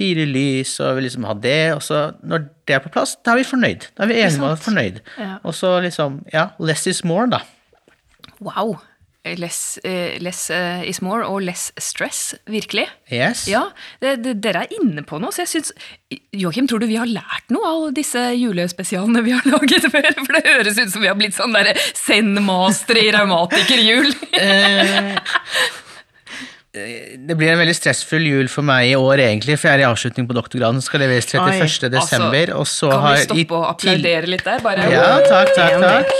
fire 0.00 0.28
lys 0.28 0.76
og 0.84 0.98
vil 0.98 1.08
liksom 1.08 1.28
ha 1.28 1.36
det. 1.46 1.62
Og 1.76 1.84
så 1.86 2.06
når 2.20 2.48
det 2.68 2.76
er 2.76 2.84
på 2.84 2.92
plass, 2.92 3.16
da 3.24 3.32
er 3.32 3.40
vi 3.40 3.48
fornøyd. 3.48 3.88
Da 3.94 4.04
er 4.04 4.12
vi 4.12 4.20
enige 4.20 4.40
om 4.42 4.48
å 4.48 4.52
være 4.52 4.64
fornøyd. 4.68 5.04
Ja. 5.20 5.36
Og 5.42 5.56
så 5.56 5.76
liksom, 5.84 6.20
ja, 6.34 6.50
less 6.60 6.84
is 6.90 7.04
more, 7.08 7.30
da. 7.32 7.44
Wow! 8.44 8.76
Less, 9.24 9.78
eh, 9.84 10.18
less 10.20 10.50
eh, 10.52 10.82
is 10.84 11.00
more 11.00 11.24
og 11.24 11.40
less 11.46 11.70
stress, 11.80 12.34
virkelig. 12.44 12.84
Yes. 13.08 13.46
Ja, 13.48 13.70
det, 14.04 14.18
det, 14.20 14.34
Dere 14.44 14.66
er 14.66 14.74
inne 14.76 15.00
på 15.08 15.16
noe, 15.22 15.32
så 15.32 15.46
jeg 15.46 15.52
syns 15.54 15.72
Joakim, 16.36 16.68
tror 16.68 16.82
du 16.82 16.86
vi 16.90 16.98
har 17.00 17.08
lært 17.08 17.48
noe 17.54 17.70
av 17.70 17.86
disse 17.96 18.20
julespesialene 18.36 19.22
vi 19.24 19.32
har 19.32 19.48
laget 19.54 19.88
før? 19.88 20.10
For 20.20 20.36
det 20.36 20.44
høres 20.44 20.76
ut 20.76 20.92
som 20.92 21.00
vi 21.00 21.08
har 21.08 21.16
blitt 21.16 21.38
sånn 21.38 21.56
derre 21.56 21.72
zen-master 21.96 23.00
i 23.00 23.08
raumatikerjul. 23.16 24.12
Eh, 26.74 27.14
det 27.22 27.36
blir 27.38 27.52
en 27.52 27.60
veldig 27.60 27.74
stressfull 27.76 28.24
jul 28.26 28.48
for 28.50 28.66
meg 28.66 28.88
i 28.90 28.94
år, 28.98 29.20
egentlig, 29.22 29.54
for 29.60 29.70
jeg 29.70 29.78
er 29.78 29.84
i 29.84 29.86
avslutning 29.86 30.26
på 30.26 30.34
doktorgraden. 30.34 30.82
Skal 30.82 31.04
leveres 31.04 31.28
31. 31.30 31.60
altså, 31.94 32.18
og 32.58 32.66
så 32.66 32.88
Altså, 32.90 32.90
kan 32.90 33.04
har 33.04 33.14
vi 33.14 33.26
stoppe 33.28 33.54
og 33.60 33.68
applaudere 33.70 34.32
litt 34.32 34.44
der? 34.44 34.64
Bare 34.64 34.88
Ja, 34.90 35.20
takk, 35.22 35.54
takk, 35.54 35.76
takk. 35.84 36.10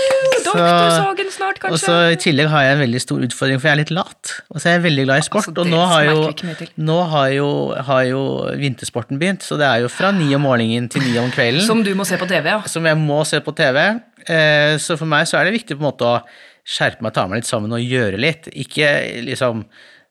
Doktorsagen 0.45 1.31
snart, 1.33 1.57
Og 1.57 1.63
kanskje? 1.65 1.79
så 1.83 1.95
I 2.13 2.17
tillegg 2.21 2.47
har 2.53 2.63
jeg 2.63 2.75
en 2.75 2.83
veldig 2.85 3.01
stor 3.01 3.25
utfordring, 3.27 3.59
for 3.59 3.67
jeg 3.67 3.73
er 3.75 3.81
litt 3.81 3.91
lat. 3.91 4.33
Og 4.53 4.61
så 4.61 4.69
er 4.69 4.77
jeg 4.77 4.83
veldig 4.85 5.05
glad 5.09 5.17
i 5.17 5.25
sport. 5.27 5.49
Altså, 5.49 5.61
og 5.65 5.67
nå 5.73 5.81
har 5.91 6.03
jo, 6.05 6.61
nå 6.77 6.97
har 7.11 7.29
jo, 7.35 7.49
har 7.89 8.03
jo 8.07 8.21
vintersporten 8.61 9.19
begynt, 9.19 9.43
så 9.43 9.57
det 9.59 9.67
er 9.67 9.83
jo 9.83 9.91
fra 9.91 10.11
ni 10.15 10.29
om 10.37 10.45
morgenen 10.47 10.87
til 10.87 11.03
ni 11.03 11.17
om 11.19 11.31
kvelden. 11.33 11.65
Som 11.67 11.83
du 11.83 11.91
må 11.97 12.05
se 12.07 12.15
på 12.21 12.29
TV, 12.29 12.47
ja. 12.53 12.61
som 12.71 12.85
jeg 12.85 12.95
må 13.01 13.25
se 13.27 13.41
på 13.43 13.55
TV. 13.57 13.81
Eh, 14.29 14.77
Så 14.77 14.95
for 14.97 15.05
meg 15.05 15.27
så 15.27 15.41
er 15.41 15.49
det 15.49 15.57
viktig 15.59 15.75
på 15.75 15.83
en 15.83 15.89
måte 15.91 16.07
å 16.07 16.21
skjerpe 16.65 17.01
meg, 17.01 17.13
ta 17.13 17.27
meg 17.27 17.41
litt 17.43 17.49
sammen 17.49 17.73
og 17.75 17.83
gjøre 17.83 18.17
litt. 18.21 18.47
Ikke 18.55 18.87
liksom 19.25 19.65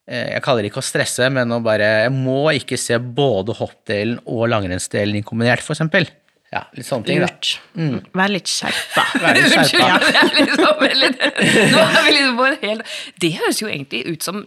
Jeg 0.05 0.43
kaller 0.45 0.65
det 0.65 0.69
ikke 0.69 0.83
å 0.83 0.85
stresse, 0.85 1.31
men 1.33 1.49
å 1.55 1.63
bare 1.65 1.87
Jeg 2.05 2.13
må 2.13 2.43
ikke 2.53 2.77
se 2.77 2.99
både 3.01 3.55
hoppdelen 3.57 4.19
og 4.29 4.45
langrennsdelen 4.53 5.25
kombinert, 5.25 5.65
for 5.65 5.73
eksempel. 5.73 6.11
Ja, 6.55 6.61
litt 6.77 6.87
sånne 6.87 7.09
ting, 7.09 7.23
da. 7.25 7.31
Mm. 7.75 7.97
Vær 8.15 8.31
litt 8.31 8.51
skjerpa. 8.51 9.03
Vær 9.19 9.35
litt 9.35 9.49
Unnskyld, 9.49 9.81
skjerpa. 9.81 10.11
det 10.13 10.21
er 10.21 10.37
liksom 10.39 11.73
Nå 11.73 11.81
er 11.83 12.05
vi 12.05 12.13
liksom 12.15 12.37
på 12.39 12.45
en 12.47 12.61
hel 12.61 12.85
Det 13.25 13.31
høres 13.41 13.63
jo 13.63 13.71
egentlig 13.71 14.05
ut 14.13 14.27
som 14.27 14.45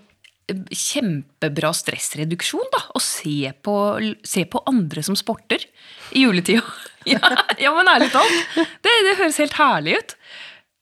kjempebra 0.48 1.74
stressreduksjon, 1.76 2.70
da. 2.72 2.80
Å 2.96 3.02
se 3.04 3.52
på, 3.64 3.76
se 4.24 4.46
på 4.48 4.62
andre 4.72 5.04
som 5.04 5.18
sporter 5.20 5.66
i 6.16 6.28
juletida. 6.28 6.64
Ja, 7.08 7.24
ja 7.56 7.70
men 7.72 7.88
ærlig 7.88 8.10
talt. 8.12 8.56
Det, 8.84 8.92
det 9.06 9.14
høres 9.16 9.38
helt 9.40 9.54
herlig 9.56 9.94
ut. 9.96 10.10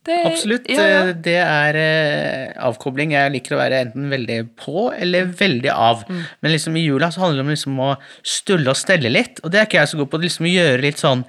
Det, 0.06 0.16
Absolutt. 0.30 0.68
Ja, 0.70 0.84
ja. 0.86 1.14
Det 1.14 1.38
er 1.42 1.78
eh, 1.82 2.52
avkobling. 2.68 3.16
Jeg 3.16 3.32
liker 3.34 3.56
å 3.56 3.62
være 3.64 3.80
enten 3.88 4.06
veldig 4.12 4.38
på 4.62 4.92
eller 4.94 5.32
veldig 5.40 5.72
av. 5.74 6.04
Mm. 6.10 6.22
Men 6.46 6.54
liksom 6.54 6.78
i 6.78 6.84
jula 6.86 7.10
så 7.14 7.24
handler 7.24 7.42
det 7.42 7.46
om 7.48 7.54
liksom 7.56 7.80
å 7.82 7.92
stulle 8.22 8.70
og 8.70 8.78
stelle 8.78 9.10
litt, 9.10 9.42
og 9.44 9.50
det 9.54 9.64
er 9.64 9.70
ikke 9.70 9.82
jeg 9.82 9.94
så 9.96 10.02
god 10.04 10.12
på. 10.14 10.22
Liksom 10.22 10.46
å 10.46 10.54
gjøre 10.54 10.84
litt 10.86 11.02
sånn 11.02 11.26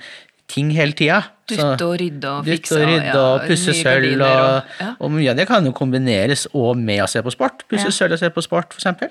ting 0.52 0.68
hele 0.76 0.94
tida. 0.94 1.22
Dytte 1.50 1.86
og 1.86 1.96
rydde 1.98 2.30
og 2.30 2.44
Dytte 2.46 2.56
fikse 2.60 2.76
og 2.78 2.84
rydde 2.90 3.22
og 3.22 3.46
pusse 3.48 3.72
sølv, 3.80 4.20
og, 4.20 4.28
og- 4.28 4.84
ja. 4.84 5.08
mye 5.16 5.30
av 5.32 5.40
det 5.40 5.46
kan 5.48 5.64
jo 5.66 5.72
kombineres 5.74 6.46
og 6.52 6.76
med 6.78 7.00
å 7.02 7.08
se 7.10 7.22
på 7.22 7.32
sport. 7.34 7.64
Pusse 7.70 7.88
Ja. 7.88 7.96
sølv 7.96 8.12
og 8.14 8.22
se 8.22 8.30
på 8.30 8.44
sport, 8.44 8.74
for 8.74 8.80
eksempel. 8.82 9.10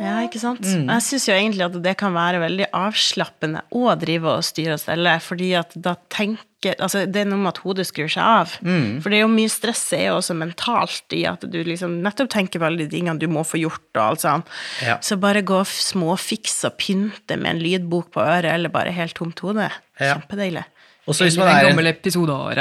Ja, 0.00 0.16
ikke 0.24 0.40
sant? 0.42 0.64
Mm. 0.64 0.88
Jeg 0.90 1.04
syns 1.08 1.28
jo 1.28 1.36
egentlig 1.36 1.66
at 1.66 1.76
det 1.84 1.94
kan 2.00 2.14
være 2.16 2.42
veldig 2.42 2.70
avslappende 2.74 3.64
å 3.74 3.86
drive 4.00 4.38
og 4.38 4.46
styre 4.46 4.78
og 4.78 4.82
stelle, 4.82 5.14
fordi 5.22 5.54
at 5.60 5.76
da 5.76 5.96
tenker 6.12 6.50
Altså, 6.64 7.02
det 7.04 7.20
er 7.20 7.26
noe 7.28 7.42
med 7.42 7.50
at 7.50 7.58
hodet 7.60 7.84
skrur 7.84 8.08
seg 8.08 8.24
av. 8.24 8.54
Mm. 8.64 9.02
For 9.04 9.12
det 9.12 9.18
er 9.18 9.26
jo 9.26 9.32
mye 9.34 9.50
stress 9.52 9.82
er 9.92 10.06
jo 10.06 10.14
også 10.16 10.32
mentalt 10.40 11.12
i 11.12 11.18
at 11.28 11.44
du 11.44 11.58
liksom 11.60 11.98
nettopp 12.00 12.30
tenker 12.32 12.62
på 12.62 12.64
alle 12.70 12.86
de 12.86 12.88
tingene 12.88 13.20
du 13.20 13.26
må 13.28 13.42
få 13.44 13.60
gjort 13.60 13.84
og 13.98 14.00
alt 14.00 14.24
sånt. 14.24 14.54
Ja. 14.80 14.94
Så 15.04 15.18
bare 15.20 15.44
gå 15.44 15.58
småfikse 15.68 16.70
og 16.70 16.78
pynte 16.80 17.36
med 17.36 17.50
en 17.50 17.60
lydbok 17.60 18.14
på 18.16 18.24
øret, 18.24 18.48
eller 18.54 18.72
bare 18.72 18.96
helt 18.96 19.12
tomt 19.20 19.44
hode, 19.44 19.68
Ja. 20.00 20.14
Kjempedeilig. 20.18 20.64
Og 21.04 21.18
hvis 21.20 21.36
man 21.36 21.50
en 21.50 21.54
er 21.54 21.66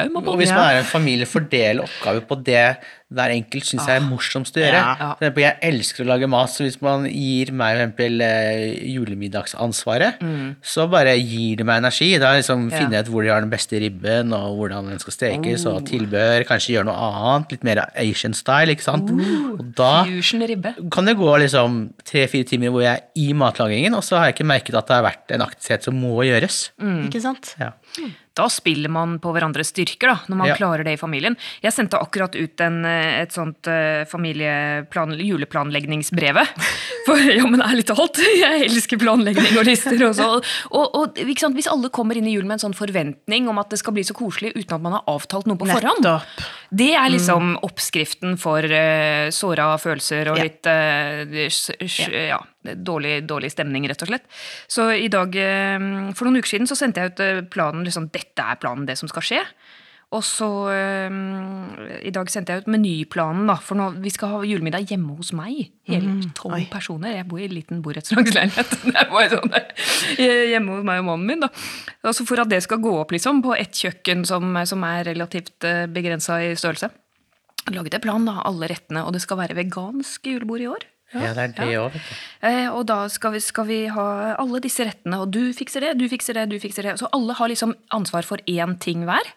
en, 0.03 0.17
og 0.19 0.35
hvis 0.35 0.51
man 0.51 0.65
er 0.65 0.81
en 0.81 0.85
familie, 0.89 1.25
fordele 1.25 1.85
oppgaver 1.85 2.25
på 2.27 2.35
det 2.43 2.65
hver 3.13 3.33
enkelt 3.33 3.67
syns 3.67 3.85
jeg 3.87 3.99
er 3.99 4.05
morsomst 4.05 4.55
å 4.57 4.61
gjøre. 4.61 4.79
Ja. 4.79 4.93
Ja. 4.99 5.09
Eksempel, 5.19 5.43
jeg 5.45 5.57
elsker 5.69 6.03
å 6.03 6.07
lage 6.09 6.29
mat, 6.33 6.51
så 6.51 6.65
hvis 6.65 6.79
man 6.83 7.05
gir 7.07 7.51
meg 7.53 7.75
for 7.75 7.83
eksempel 7.83 8.23
julemiddagsansvaret, 8.93 10.23
mm. 10.23 10.47
så 10.73 10.87
bare 10.91 11.13
gir 11.19 11.59
det 11.61 11.67
meg 11.69 11.83
energi. 11.83 12.09
Da 12.21 12.33
liksom 12.37 12.65
Ja. 12.71 12.79
finner 12.79 12.97
jeg 12.97 13.05
ut 13.05 13.11
hvor 13.13 13.23
de 13.25 13.31
har 13.33 13.45
den 13.45 13.53
beste 13.53 13.79
ribben, 13.83 14.33
og 14.33 14.57
hvordan 14.57 14.89
den 14.89 14.99
skal 15.03 15.15
stekes, 15.17 15.65
og 15.69 15.85
tilbehør, 15.89 16.47
kanskje 16.49 16.75
gjøre 16.77 16.89
noe 16.89 17.11
annet, 17.11 17.53
litt 17.53 17.67
mer 17.69 17.83
Asian 17.93 18.33
style, 18.33 18.73
ikke 18.73 18.87
sant. 18.87 19.13
Og 19.13 19.63
da 19.77 19.93
kan 20.91 21.05
det 21.05 21.17
gå 21.21 21.31
liksom 21.45 21.93
tre-fire 22.03 22.49
timer 22.49 22.73
hvor 22.73 22.85
jeg 22.85 22.97
er 22.97 23.03
i 23.15 23.29
matlagingen, 23.37 23.93
og 23.93 24.03
så 24.03 24.17
har 24.17 24.31
jeg 24.31 24.39
ikke 24.39 24.51
merket 24.51 24.79
at 24.79 24.89
det 24.89 24.97
har 24.97 25.05
vært 25.05 25.37
en 25.37 25.45
aktivitet 25.45 25.85
som 25.85 26.01
må 26.01 26.17
gjøres. 26.25 26.71
Ikke 26.81 27.21
sant? 27.23 27.55
Ja. 27.59 27.73
Da 28.33 28.47
spiller 28.49 28.89
man 28.89 29.19
på 29.21 29.29
hverandres 29.29 29.69
styrker, 29.69 30.09
da, 30.09 30.15
når 30.27 30.35
man 30.39 30.47
Ja. 30.49 30.55
klarer 30.57 30.83
det 30.83 30.95
i 30.95 30.97
familien. 30.97 31.35
Jeg 31.61 31.71
sendte 31.75 31.99
akkurat 32.01 32.33
ut 32.33 32.61
en, 32.65 32.79
eh, 32.85 33.21
et 33.21 33.29
sånt 33.31 33.67
eh, 33.69 34.05
familieplan, 34.09 35.13
juleplanleggingsbrevet. 35.21 36.47
For 37.05 37.19
ja, 37.19 37.45
men 37.45 37.61
ærlig 37.61 37.83
talt, 37.85 38.17
jeg 38.17 38.63
elsker 38.65 38.97
planlegging 38.97 39.57
og 39.59 39.67
lister 39.67 39.99
også. 40.07 40.29
Og, 40.71 40.95
og 40.97 41.19
sant, 41.37 41.53
hvis 41.57 41.67
alle 41.69 41.91
kommer 41.93 42.17
inn 42.17 42.25
i 42.25 42.33
julen 42.33 42.47
med 42.49 42.57
en 42.57 42.63
sånn 42.71 42.77
forventning 42.77 43.49
om 43.51 43.59
at 43.61 43.69
det 43.69 43.77
skal 43.83 43.93
bli 43.93 44.05
så 44.07 44.15
koselig 44.17 44.53
uten 44.55 44.77
at 44.79 44.81
man 44.81 44.95
har 44.97 45.03
avtalt 45.11 45.45
noe 45.45 45.59
på 45.59 45.67
forhånd, 45.69 46.01
Nettopp. 46.01 46.47
det 46.73 46.89
er 46.95 47.11
liksom 47.13 47.57
oppskriften 47.61 48.37
for 48.41 48.63
uh, 48.65 49.27
såra 49.35 49.73
følelser 49.77 50.31
og 50.31 50.39
Ja. 50.39 50.47
litt 50.47 50.65
uh, 50.65 52.23
ja, 52.31 52.39
dårlig, 52.63 53.27
dårlig 53.27 53.51
stemning, 53.51 53.85
rett 53.91 54.01
og 54.01 54.09
slett. 54.13 54.25
Så 54.71 54.87
i 54.95 55.09
dag, 55.11 55.35
for 56.15 56.25
noen 56.29 56.39
uker 56.39 56.53
siden, 56.55 56.69
så 56.69 56.77
sendte 56.79 57.03
jeg 57.03 57.11
ut 57.13 57.19
eh, 57.19 57.41
planen 57.83 57.89
liksom, 57.89 58.11
Dette 58.13 58.43
er 58.43 58.59
planen, 58.61 58.85
det 58.87 58.97
som 58.97 59.09
skal 59.11 59.25
skje. 59.25 59.41
Og 60.13 60.21
så 60.21 60.47
um, 61.09 61.71
I 62.05 62.11
dag 62.13 62.29
sendte 62.29 62.53
jeg 62.53 62.63
ut 62.63 62.69
menyplanen, 62.69 63.47
da. 63.49 63.55
For 63.57 63.77
nå, 63.79 63.89
vi 64.03 64.11
skal 64.13 64.29
ha 64.29 64.41
julemiddag 64.45 64.85
hjemme 64.91 65.15
hos 65.17 65.31
meg. 65.33 65.71
Hele 65.89 66.19
tolv 66.37 66.59
mm, 66.59 66.67
personer. 66.69 67.15
Jeg 67.17 67.27
bor 67.31 67.41
i 67.41 67.47
en 67.47 67.55
liten 67.55 67.81
borettslagsleilighet. 67.81 68.75
Sånn, 69.33 69.55
eh, 70.21 70.51
hjemme 70.51 70.77
hos 70.77 70.85
meg 70.85 71.01
og 71.01 71.07
mannen 71.09 71.25
min, 71.31 71.41
da. 71.41 71.49
Altså 72.05 72.27
For 72.29 72.43
at 72.43 72.51
det 72.51 72.61
skal 72.65 72.83
gå 72.83 72.93
opp 72.99 73.15
liksom 73.15 73.41
på 73.45 73.55
ett 73.57 73.73
kjøkken 73.73 74.21
som, 74.29 74.53
som 74.69 74.85
er 74.85 75.07
relativt 75.09 75.65
uh, 75.65 75.87
begrensa 75.89 76.43
i 76.45 76.53
størrelse. 76.59 76.91
Laget 77.73 77.97
jeg 77.97 78.05
plan, 78.05 78.29
da. 78.29 78.43
Alle 78.45 78.69
rettene. 78.69 79.07
Og 79.07 79.17
det 79.17 79.23
skal 79.25 79.41
være 79.41 79.57
vegansk 79.57 80.29
julebord 80.29 80.61
i 80.61 80.69
år. 80.75 80.85
Ja, 81.13 81.33
det 81.37 81.43
er 81.43 81.53
det 81.57 81.69
òg, 81.77 81.93
vet 81.93 82.09
du. 82.09 82.17
Eh, 82.49 82.67
og 82.73 82.85
da 82.89 83.03
skal 83.11 83.35
vi, 83.35 83.41
skal 83.43 83.67
vi 83.69 83.79
ha 83.93 84.07
alle 84.41 84.61
disse 84.63 84.85
rettene, 84.87 85.21
og 85.23 85.31
du 85.33 85.53
fikser 85.55 85.85
det, 85.85 85.93
du 85.99 86.07
fikser 86.11 86.39
det, 86.39 86.47
du 86.51 86.57
fikser 86.61 86.89
det. 86.89 86.97
Så 87.01 87.09
alle 87.15 87.35
har 87.37 87.51
liksom 87.51 87.75
ansvar 87.95 88.25
for 88.27 88.41
én 88.49 88.77
ting 88.81 89.05
hver. 89.07 89.29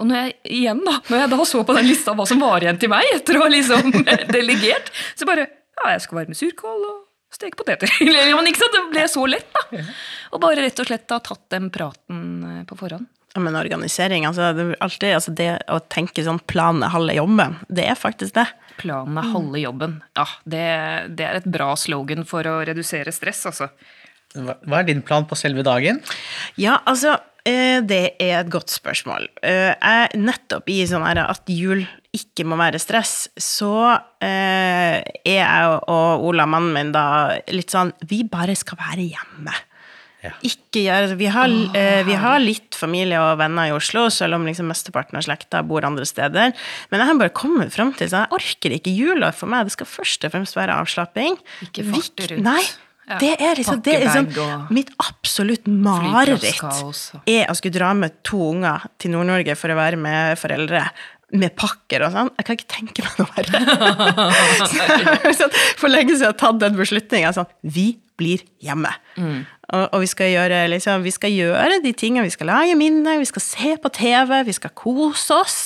Og 0.00 0.08
når 0.08 0.18
jeg 0.18 0.34
igjen 0.58 0.80
da, 0.86 0.96
når 1.10 1.24
jeg 1.24 1.30
da 1.34 1.44
så 1.46 1.62
på 1.66 1.76
den 1.76 1.86
lista 1.90 2.14
hva 2.18 2.26
som 2.26 2.40
var 2.42 2.64
igjen 2.64 2.78
til 2.82 2.90
meg, 2.90 3.06
etter 3.14 3.38
å 3.38 3.44
ha 3.44 3.50
liksom 3.52 3.92
delegert, 4.36 4.92
så 5.18 5.28
bare 5.28 5.48
Ja, 5.82 5.94
jeg 5.94 6.02
skal 6.04 6.18
varme 6.20 6.36
surkål 6.36 6.82
og 6.86 6.98
steke 7.32 7.56
poteter. 7.58 7.90
Men 8.36 8.48
ikke 8.50 8.60
sant, 8.60 8.74
det 8.76 8.82
ble 8.92 9.06
så 9.10 9.24
lett, 9.26 9.48
da. 9.56 9.82
Og 10.36 10.42
bare 10.42 10.62
rett 10.62 10.82
og 10.82 10.86
slett 10.86 11.14
ha 11.14 11.18
tatt 11.24 11.46
den 11.54 11.70
praten 11.74 12.20
eh, 12.44 12.60
på 12.68 12.76
forhånd. 12.78 13.08
Men 13.40 13.56
organisering, 13.56 14.26
altså 14.28 14.50
det, 14.52 14.66
alltid, 14.84 15.14
altså 15.16 15.32
det 15.32 15.48
å 15.72 15.78
tenke 15.88 16.24
sånn 16.24 16.40
plan 16.50 16.82
er 16.84 16.92
halve 16.92 17.14
jobben, 17.16 17.54
det 17.72 17.86
er 17.88 17.96
faktisk 17.96 18.36
det. 18.36 18.44
Planen 18.82 19.16
er 19.20 19.30
halve 19.32 19.62
jobben. 19.62 19.98
Ja, 20.18 20.26
det, 20.44 20.66
det 21.16 21.24
er 21.28 21.38
et 21.40 21.48
bra 21.48 21.70
slogan 21.80 22.26
for 22.28 22.44
å 22.48 22.58
redusere 22.68 23.12
stress, 23.14 23.44
altså. 23.48 23.70
Hva 24.36 24.56
hva 24.64 24.80
er 24.80 24.88
din 24.88 25.02
plan 25.04 25.24
på 25.28 25.36
selve 25.36 25.64
dagen? 25.64 26.00
Ja, 26.60 26.78
altså, 26.88 27.18
eh, 27.48 27.80
det 27.84 28.16
er 28.20 28.38
et 28.42 28.52
godt 28.52 28.72
spørsmål. 28.72 29.28
Eh, 29.44 29.72
Jeg, 29.76 30.20
nettopp 30.20 30.68
i 30.72 30.78
sånn 30.88 31.04
her 31.04 31.20
at 31.24 31.48
jul 31.52 31.84
ikke 32.12 32.44
må 32.48 32.56
være 32.60 32.80
stress, 32.80 33.28
så 33.40 33.72
eh, 34.20 35.00
er 35.00 35.36
jeg 35.38 35.76
og 35.88 36.24
Ola, 36.28 36.44
mannen 36.48 36.72
min, 36.76 36.92
da 36.92 37.04
litt 37.52 37.72
sånn 37.72 37.92
Vi 38.08 38.22
bare 38.28 38.56
skal 38.56 38.80
være 38.80 39.08
hjemme. 39.08 39.56
Ja. 40.22 40.30
Ikke 40.46 40.84
gjør 40.84 41.16
vi 41.18 41.26
har, 41.34 41.50
eh, 41.74 42.02
vi 42.06 42.14
har 42.14 42.38
litt 42.38 42.76
familie 42.78 43.18
og 43.18 43.40
venner 43.40 43.70
i 43.70 43.74
Oslo, 43.74 44.06
selv 44.14 44.38
om 44.38 44.46
liksom 44.46 44.70
mesteparten 44.70 45.18
av 45.18 45.26
slekta 45.26 45.64
bor 45.66 45.82
andre 45.84 46.06
steder. 46.06 46.54
Men 46.90 47.02
jeg 47.02 47.08
har 47.08 47.18
bare 47.18 47.34
kommet 47.34 47.74
fram 47.74 47.90
til 47.98 48.08
sånn, 48.08 48.28
jeg 48.28 48.38
orker 48.38 48.76
ikke 48.78 48.94
jula 48.94 49.32
for 49.34 49.50
meg. 49.50 49.66
Det 49.66 49.74
skal 49.74 49.90
først 49.90 50.24
og 50.28 50.34
fremst 50.36 50.58
være 50.58 50.78
avslapping. 50.78 51.36
Ikke 51.66 51.86
fart 51.90 52.26
rundt. 52.30 52.46
Nei. 52.46 52.62
Ja. 53.10 53.18
Det 53.18 53.32
er 53.42 53.56
liksom, 53.58 53.80
det 53.82 53.96
er 53.96 54.04
liksom 54.06 54.70
mitt 54.70 54.92
absolutt 55.02 55.66
mareritt 55.66 56.44
er 57.26 57.50
å 57.50 57.56
skulle 57.58 57.74
dra 57.74 57.90
med 57.98 58.14
to 58.22 58.38
unger 58.52 58.86
til 59.02 59.10
Nord-Norge 59.16 59.56
for 59.58 59.74
å 59.74 59.76
være 59.76 59.98
med 59.98 60.38
foreldre 60.38 60.84
med 61.32 61.54
pakker 61.56 62.04
og 62.06 62.14
sånn. 62.14 62.30
Jeg 62.38 62.46
kan 62.48 62.58
ikke 62.58 62.70
tenke 62.70 63.04
meg 63.06 63.18
noe 63.20 63.28
verre. 63.36 65.32
Så 65.38 65.48
for 65.80 65.92
lenge 65.92 66.12
siden 66.14 66.28
har 66.28 66.34
jeg 66.34 66.40
tatt 66.42 66.60
den 66.62 66.78
beslutninga 66.78 67.32
sånn 67.36 67.50
Vi 67.64 67.86
blir 68.20 68.44
hjemme. 68.62 68.92
Og, 69.72 69.86
og 69.86 70.02
vi, 70.02 70.08
skal 70.10 70.28
gjøre, 70.28 70.58
liksom, 70.68 71.04
vi 71.06 71.14
skal 71.14 71.32
gjøre 71.32 71.80
de 71.84 71.94
tingene. 71.96 72.26
Vi 72.28 72.34
skal 72.34 72.50
lage 72.52 72.76
minner, 72.78 73.16
vi 73.22 73.28
skal 73.28 73.44
se 73.44 73.72
på 73.80 73.90
TV, 73.96 74.34
vi 74.44 74.54
skal 74.56 74.74
kose 74.76 75.38
oss. 75.40 75.58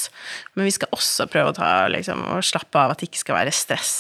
Men 0.54 0.68
vi 0.68 0.74
skal 0.76 0.94
også 0.94 1.26
prøve 1.32 1.50
å 1.50 1.56
ta, 1.58 1.72
liksom, 1.92 2.22
og 2.36 2.46
slappe 2.46 2.78
av, 2.78 2.94
at 2.94 3.02
det 3.02 3.10
ikke 3.10 3.24
skal 3.24 3.40
være 3.40 3.54
stress. 3.56 3.94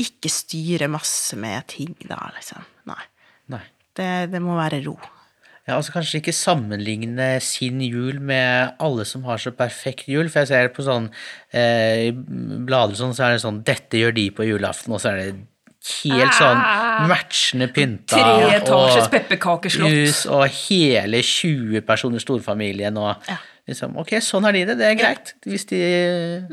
Ikke 0.00 0.32
styre 0.32 0.88
masse 0.90 1.36
med 1.38 1.68
ting, 1.70 1.92
da, 2.08 2.22
liksom. 2.38 2.64
Nei. 2.88 3.02
Nei. 3.52 3.64
Det, 4.00 4.10
det 4.32 4.40
må 4.42 4.56
være 4.56 4.80
ro. 4.86 4.96
Ja, 5.70 5.76
altså 5.78 5.94
Kanskje 5.94 6.18
ikke 6.18 6.34
sammenligne 6.34 7.28
sin 7.44 7.78
jul 7.84 8.18
med 8.18 8.74
alle 8.82 9.06
som 9.06 9.22
har 9.28 9.38
så 9.38 9.52
perfekt 9.54 10.08
jul. 10.10 10.26
For 10.32 10.42
jeg 10.42 10.50
ser 10.50 10.72
på 10.74 10.84
sånn 10.86 11.06
eh, 11.54 12.10
blader 12.10 12.98
sånn, 12.98 13.14
så 13.14 13.28
er 13.28 13.36
det 13.36 13.44
sånn 13.44 13.62
'Dette 13.66 14.02
gjør 14.02 14.16
de 14.16 14.26
på 14.34 14.48
julaften', 14.48 14.94
og 14.96 15.02
så 15.02 15.12
er 15.12 15.20
det 15.22 15.30
helt 15.80 16.34
sånn 16.36 16.58
matchende 17.08 17.70
pynta. 17.72 18.18
Tre 18.18 18.56
etasjes 18.58 19.08
pepperkakeslott. 19.12 19.94
Hus 19.94 20.26
og 20.28 20.44
hele 20.66 21.22
20 21.24 21.86
personer 21.88 22.20
storfamilien 22.20 22.98
og 23.00 23.30
liksom 23.70 23.96
Ok, 24.00 24.12
sånn 24.24 24.44
har 24.46 24.52
de 24.56 24.64
det, 24.68 24.76
det 24.80 24.86
er 24.90 24.98
greit. 24.98 25.32
Hvis 25.48 25.64
de 25.70 25.80
er 25.80 26.44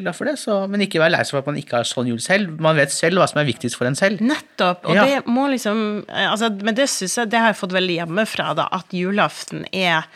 glad 0.00 0.16
for 0.16 0.30
det, 0.30 0.36
så 0.40 0.62
Men 0.70 0.80
ikke 0.86 1.02
være 1.02 1.12
lei 1.16 1.22
seg 1.26 1.36
for 1.36 1.42
at 1.44 1.50
man 1.50 1.58
ikke 1.60 1.80
har 1.80 1.88
sånn 1.90 2.08
jul 2.10 2.20
selv. 2.24 2.56
Man 2.62 2.78
vet 2.78 2.94
selv 2.94 3.20
hva 3.20 3.28
som 3.30 3.42
er 3.42 3.48
viktigst 3.50 3.76
for 3.78 3.90
en 3.90 3.98
selv. 3.98 4.22
Nettopp. 4.24 4.86
Og 4.88 4.96
Ja. 4.96 5.04
det 5.04 5.26
må 5.26 5.48
liksom 5.52 6.04
eh, 6.08 6.30
altså, 6.30 6.50
Men 6.62 6.74
det 6.78 6.88
synes 6.88 7.16
jeg, 7.18 7.30
det 7.30 7.38
har 7.42 7.52
jeg 7.52 7.60
fått 7.60 7.76
veldig 7.76 7.98
hjemmefra, 8.00 8.54
da, 8.56 8.68
at 8.80 8.86
julaften 8.96 9.66
er 9.72 10.06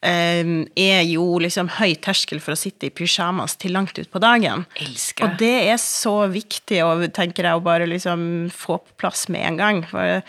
er 0.00 1.02
jo 1.04 1.24
liksom 1.42 1.68
høy 1.76 1.92
terskel 2.00 2.40
for 2.40 2.54
å 2.54 2.58
sitte 2.58 2.88
i 2.88 2.92
pysjamas 2.94 3.58
til 3.60 3.74
langt 3.76 3.98
ut 3.98 4.08
på 4.10 4.22
dagen. 4.22 4.64
Elsker 4.80 5.26
Og 5.26 5.34
det 5.40 5.52
er 5.68 5.76
så 5.82 6.14
viktig 6.32 6.80
å, 6.84 6.94
tenker 7.12 7.44
jeg, 7.44 7.58
å 7.58 7.64
bare 7.64 7.88
liksom 7.88 8.48
få 8.54 8.78
på 8.80 8.96
plass 9.04 9.26
med 9.28 9.44
en 9.44 9.58
gang. 9.60 9.82
For 9.90 10.22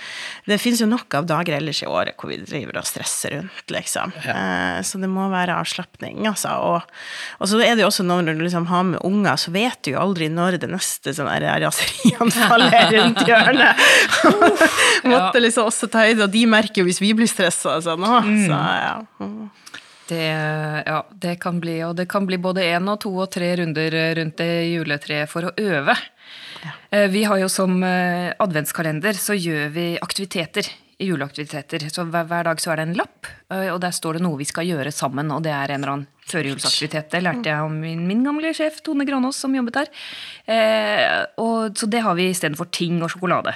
det 0.48 0.60
finnes 0.60 0.82
jo 0.84 0.90
nok 0.92 1.16
av 1.16 1.30
dager 1.30 1.56
ellers 1.60 1.82
i 1.84 1.88
året 1.88 2.18
hvor 2.20 2.34
vi 2.34 2.42
driver 2.44 2.82
og 2.82 2.90
stresser 2.90 3.38
rundt, 3.38 3.64
liksom. 3.72 4.12
Ja. 4.26 4.82
så 4.84 5.00
det 5.02 5.10
må 5.12 5.30
være 5.32 5.56
avslapning, 5.62 6.26
altså. 6.28 6.52
Og, 6.68 6.92
og 7.40 7.52
så 7.52 7.62
er 7.64 7.78
det 7.78 7.86
jo 7.86 7.92
også 7.92 8.06
når 8.08 8.34
du 8.34 8.44
liksom 8.44 8.68
har 8.72 8.84
med 8.92 9.00
unger, 9.08 9.40
så 9.40 9.56
vet 9.56 9.80
du 9.86 9.94
jo 9.94 10.02
aldri 10.04 10.28
når 10.32 10.60
det 10.62 10.72
neste 10.72 11.16
sånn 11.16 11.32
her 11.32 11.48
raserianfallet 11.64 12.78
er 12.82 12.94
rundt 12.98 13.24
hjørnet. 13.28 13.88
Måtte 15.12 15.44
liksom 15.44 15.72
også 15.72 15.88
ta 15.92 16.06
høyde, 16.10 16.28
og 16.28 16.36
de 16.36 16.46
merker 16.50 16.84
jo 16.84 16.90
hvis 16.90 17.02
vi 17.04 17.16
blir 17.16 17.30
stressa 17.32 17.78
og 17.78 17.88
sånn 17.88 18.04
òg. 18.08 18.32
Så 18.44 18.62
ja. 18.82 18.96
Det, 20.12 20.28
ja, 20.86 21.00
det 21.24 21.38
kan 21.40 21.62
bli, 21.64 21.78
og 21.88 21.96
det 21.96 22.10
kan 22.12 22.26
bli 22.28 22.40
både 22.42 22.66
én 22.68 22.90
og 22.92 23.00
to 23.06 23.14
og 23.16 23.30
tre 23.32 23.54
runder 23.62 23.96
rundt 24.20 24.42
det 24.42 24.52
juletreet 24.74 25.32
for 25.32 25.48
å 25.48 25.54
øve. 25.56 25.96
Ja. 26.62 27.06
Vi 27.08 27.24
har 27.26 27.40
jo 27.40 27.48
som 27.50 27.80
eh, 27.88 28.34
adventskalender 28.44 29.16
så 29.18 29.38
gjør 29.38 29.72
vi 29.72 29.86
aktiviteter. 30.04 30.68
Juleaktiviteter. 31.02 31.88
Så 31.90 32.04
hver, 32.06 32.28
hver 32.30 32.46
dag 32.46 32.60
så 32.62 32.74
er 32.74 32.82
det 32.82 32.90
en 32.90 32.98
lapp, 33.00 33.30
eh, 33.54 33.70
og 33.74 33.80
der 33.82 33.96
står 33.96 34.20
det 34.20 34.26
noe 34.26 34.38
vi 34.38 34.48
skal 34.50 34.68
gjøre 34.68 34.92
sammen. 34.94 35.32
Og 35.34 35.42
det 35.46 35.54
er 35.56 35.74
en 35.74 35.80
eller 35.80 35.94
annen 35.96 36.10
førjulsaktivitet. 36.32 37.10
Det 37.16 37.24
lærte 37.24 37.50
jeg 37.50 37.66
om 37.66 37.80
min, 37.82 38.04
min 38.08 38.22
gamle 38.28 38.54
sjef 38.56 38.82
Tone 38.86 39.08
Granås, 39.08 39.40
som 39.42 39.56
jobbet 39.56 39.80
der. 39.80 39.90
Eh, 40.46 41.08
og, 41.42 41.74
så 41.78 41.90
det 41.90 42.04
har 42.06 42.20
vi 42.20 42.30
istedenfor 42.30 42.70
ting 42.74 43.02
og 43.02 43.12
sjokolade. 43.14 43.56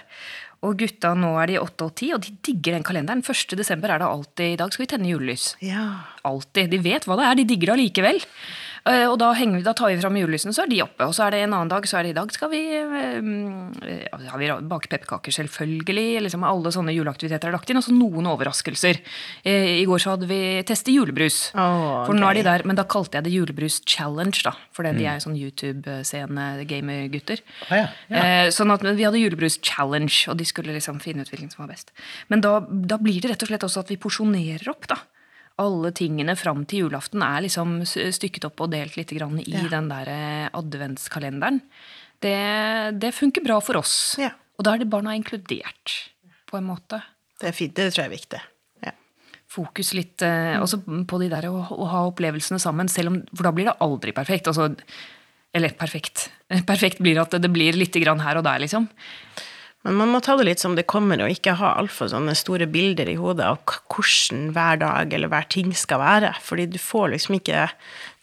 Og 0.66 0.80
gutta 0.82 1.14
nå 1.18 1.32
er 1.44 1.52
de 1.54 1.60
åtte 1.62 1.86
og 1.86 1.96
ti, 2.00 2.12
og 2.16 2.24
de 2.26 2.34
digger 2.46 2.78
den 2.78 2.86
kalenderen. 2.88 3.22
1. 3.22 3.56
desember 3.60 3.94
er 3.94 4.02
det 4.02 4.10
alltid 4.10 4.56
I 4.56 4.60
dag 4.62 4.74
skal 4.74 4.86
vi 4.86 4.92
tenne 4.96 5.12
julelys. 5.12 5.52
ja. 5.64 5.88
Alltid. 6.26 6.72
De 6.74 6.80
vet 6.82 7.04
hva 7.06 7.20
det 7.20 7.26
er, 7.30 7.36
de 7.38 7.44
digger 7.52 7.70
det 7.70 7.74
allikevel. 7.76 8.24
Eh, 8.86 9.08
Og 9.10 9.18
da, 9.18 9.32
vi, 9.34 9.64
da 9.66 9.74
tar 9.74 9.90
vi 9.90 9.98
fram 10.02 10.18
julelysene, 10.20 10.54
så 10.54 10.62
er 10.66 10.70
de 10.70 10.82
oppe. 10.84 11.08
Og 11.10 11.14
så 11.18 11.24
er 11.26 11.32
det 11.34 11.40
en 11.46 11.54
annen 11.58 11.72
dag, 11.72 11.88
så 11.90 11.98
er 12.00 12.04
det 12.06 12.12
i 12.14 12.18
dag 12.18 12.30
skal 12.34 12.52
vi 12.52 12.60
eh, 12.78 14.06
ja, 14.06 14.18
har 14.30 14.40
vi 14.42 14.50
bake 14.70 14.90
pepperkaker, 14.92 15.34
selvfølgelig. 15.34 16.22
Liksom 16.26 16.46
alle 16.46 16.74
sånne 16.74 16.94
juleaktiviteter 16.94 17.50
er 17.50 17.56
lagt 17.56 17.70
inn. 17.72 17.80
Og 17.82 17.88
så 17.88 17.96
noen 17.96 18.30
overraskelser. 18.30 18.96
Eh, 19.44 19.82
I 19.82 19.88
går 19.90 20.04
så 20.04 20.14
hadde 20.14 20.30
vi 20.30 20.40
teste 20.70 20.94
julebrus. 20.94 21.38
Å, 21.58 21.66
For 22.06 22.18
nå 22.18 22.30
er 22.30 22.40
de 22.40 22.46
der, 22.50 22.66
Men 22.66 22.78
da 22.78 22.86
kalte 22.90 23.18
jeg 23.18 23.28
det 23.28 23.34
julebrus 23.34 23.82
challenge, 23.90 24.40
da. 24.46 24.54
For 24.76 24.86
mm. 24.86 25.00
de 25.00 25.10
er 25.10 25.24
sånn 25.24 25.40
YouTube-scene-gamer-gutter. 25.40 27.42
Ah, 27.70 27.76
ja, 27.82 27.88
ja. 28.10 28.22
Eh, 28.22 28.48
sånn 28.54 28.74
at 28.74 28.86
Vi 28.86 29.08
hadde 29.08 29.22
julebrus 29.22 29.58
challenge, 29.66 30.28
og 30.30 30.38
de 30.38 30.46
skulle 30.46 30.78
liksom 30.78 31.02
finne 31.02 31.26
ut 31.26 31.34
hvilken 31.34 31.50
som 31.50 31.66
var 31.66 31.74
best. 31.74 31.90
Men 32.30 32.46
da, 32.46 32.60
da 32.70 33.02
blir 33.02 33.18
det 33.22 33.34
rett 33.34 33.46
og 33.46 33.50
slett 33.50 33.66
også 33.66 33.86
at 33.86 33.94
vi 33.94 34.02
porsjonerer 34.02 34.70
opp. 34.70 34.86
da. 34.94 35.02
Alle 35.62 35.92
tingene 35.96 36.36
fram 36.36 36.66
til 36.68 36.86
julaften 36.86 37.22
er 37.24 37.46
liksom 37.46 37.78
stykket 37.88 38.48
opp 38.50 38.60
og 38.66 38.72
delt 38.74 38.98
litt 39.00 39.14
grann 39.16 39.38
i 39.40 39.46
Ja. 39.54 39.68
den 39.72 39.88
der 39.92 40.10
eh, 40.12 40.50
adventskalenderen, 40.54 41.62
det, 42.24 42.36
det 43.00 43.14
funker 43.16 43.44
bra 43.46 43.60
for 43.64 43.78
oss. 43.80 44.16
Ja. 44.20 44.32
Og 44.58 44.64
da 44.68 44.74
er 44.76 44.84
det 44.84 44.90
barna 44.92 45.14
inkludert, 45.16 45.96
på 46.48 46.58
en 46.60 46.68
måte. 46.68 47.02
Det 47.40 47.50
er 47.52 47.56
fint, 47.56 47.74
det 47.76 47.90
tror 47.94 48.06
jeg 48.06 48.12
er 48.12 48.16
viktig. 48.16 48.42
Ja. 48.88 48.94
Fokus 49.52 49.94
litt 49.96 50.24
eh, 50.24 50.56
også 50.60 50.80
på 51.08 51.20
de 51.22 51.28
der 51.32 51.48
å, 51.52 51.58
å 51.76 51.88
ha 51.92 52.06
opplevelsene 52.10 52.60
sammen, 52.64 52.88
selv 52.92 53.12
om, 53.14 53.20
for 53.36 53.48
da 53.48 53.52
blir 53.56 53.68
det 53.70 53.78
aldri 53.84 54.14
perfekt. 54.16 54.48
Altså, 54.52 54.70
eller 55.56 55.76
perfekt. 55.80 56.30
Perfekt 56.68 57.00
blir 57.04 57.20
at 57.22 57.32
det 57.40 57.50
blir 57.52 57.76
litt 57.80 57.96
grann 58.04 58.20
her 58.24 58.38
og 58.40 58.44
der, 58.48 58.60
liksom. 58.64 58.90
Men 59.86 60.00
man 60.00 60.10
må 60.16 60.20
ta 60.24 60.34
det 60.40 60.48
litt 60.48 60.62
som 60.62 60.74
det 60.74 60.88
kommer, 60.90 61.22
og 61.22 61.30
ikke 61.30 61.54
ha 61.60 61.76
altfor 61.78 62.10
sånne 62.10 62.34
store 62.38 62.66
bilder 62.72 63.10
i 63.12 63.18
hodet 63.20 63.46
av 63.46 63.60
hvordan 63.94 64.48
hver 64.56 64.80
dag 64.82 65.14
eller 65.14 65.30
hver 65.30 65.46
ting 65.54 65.76
skal 65.78 66.02
være. 66.02 66.32
Fordi 66.42 66.66
du 66.74 66.80
får 66.82 67.12
liksom 67.14 67.38
ikke 67.38 67.68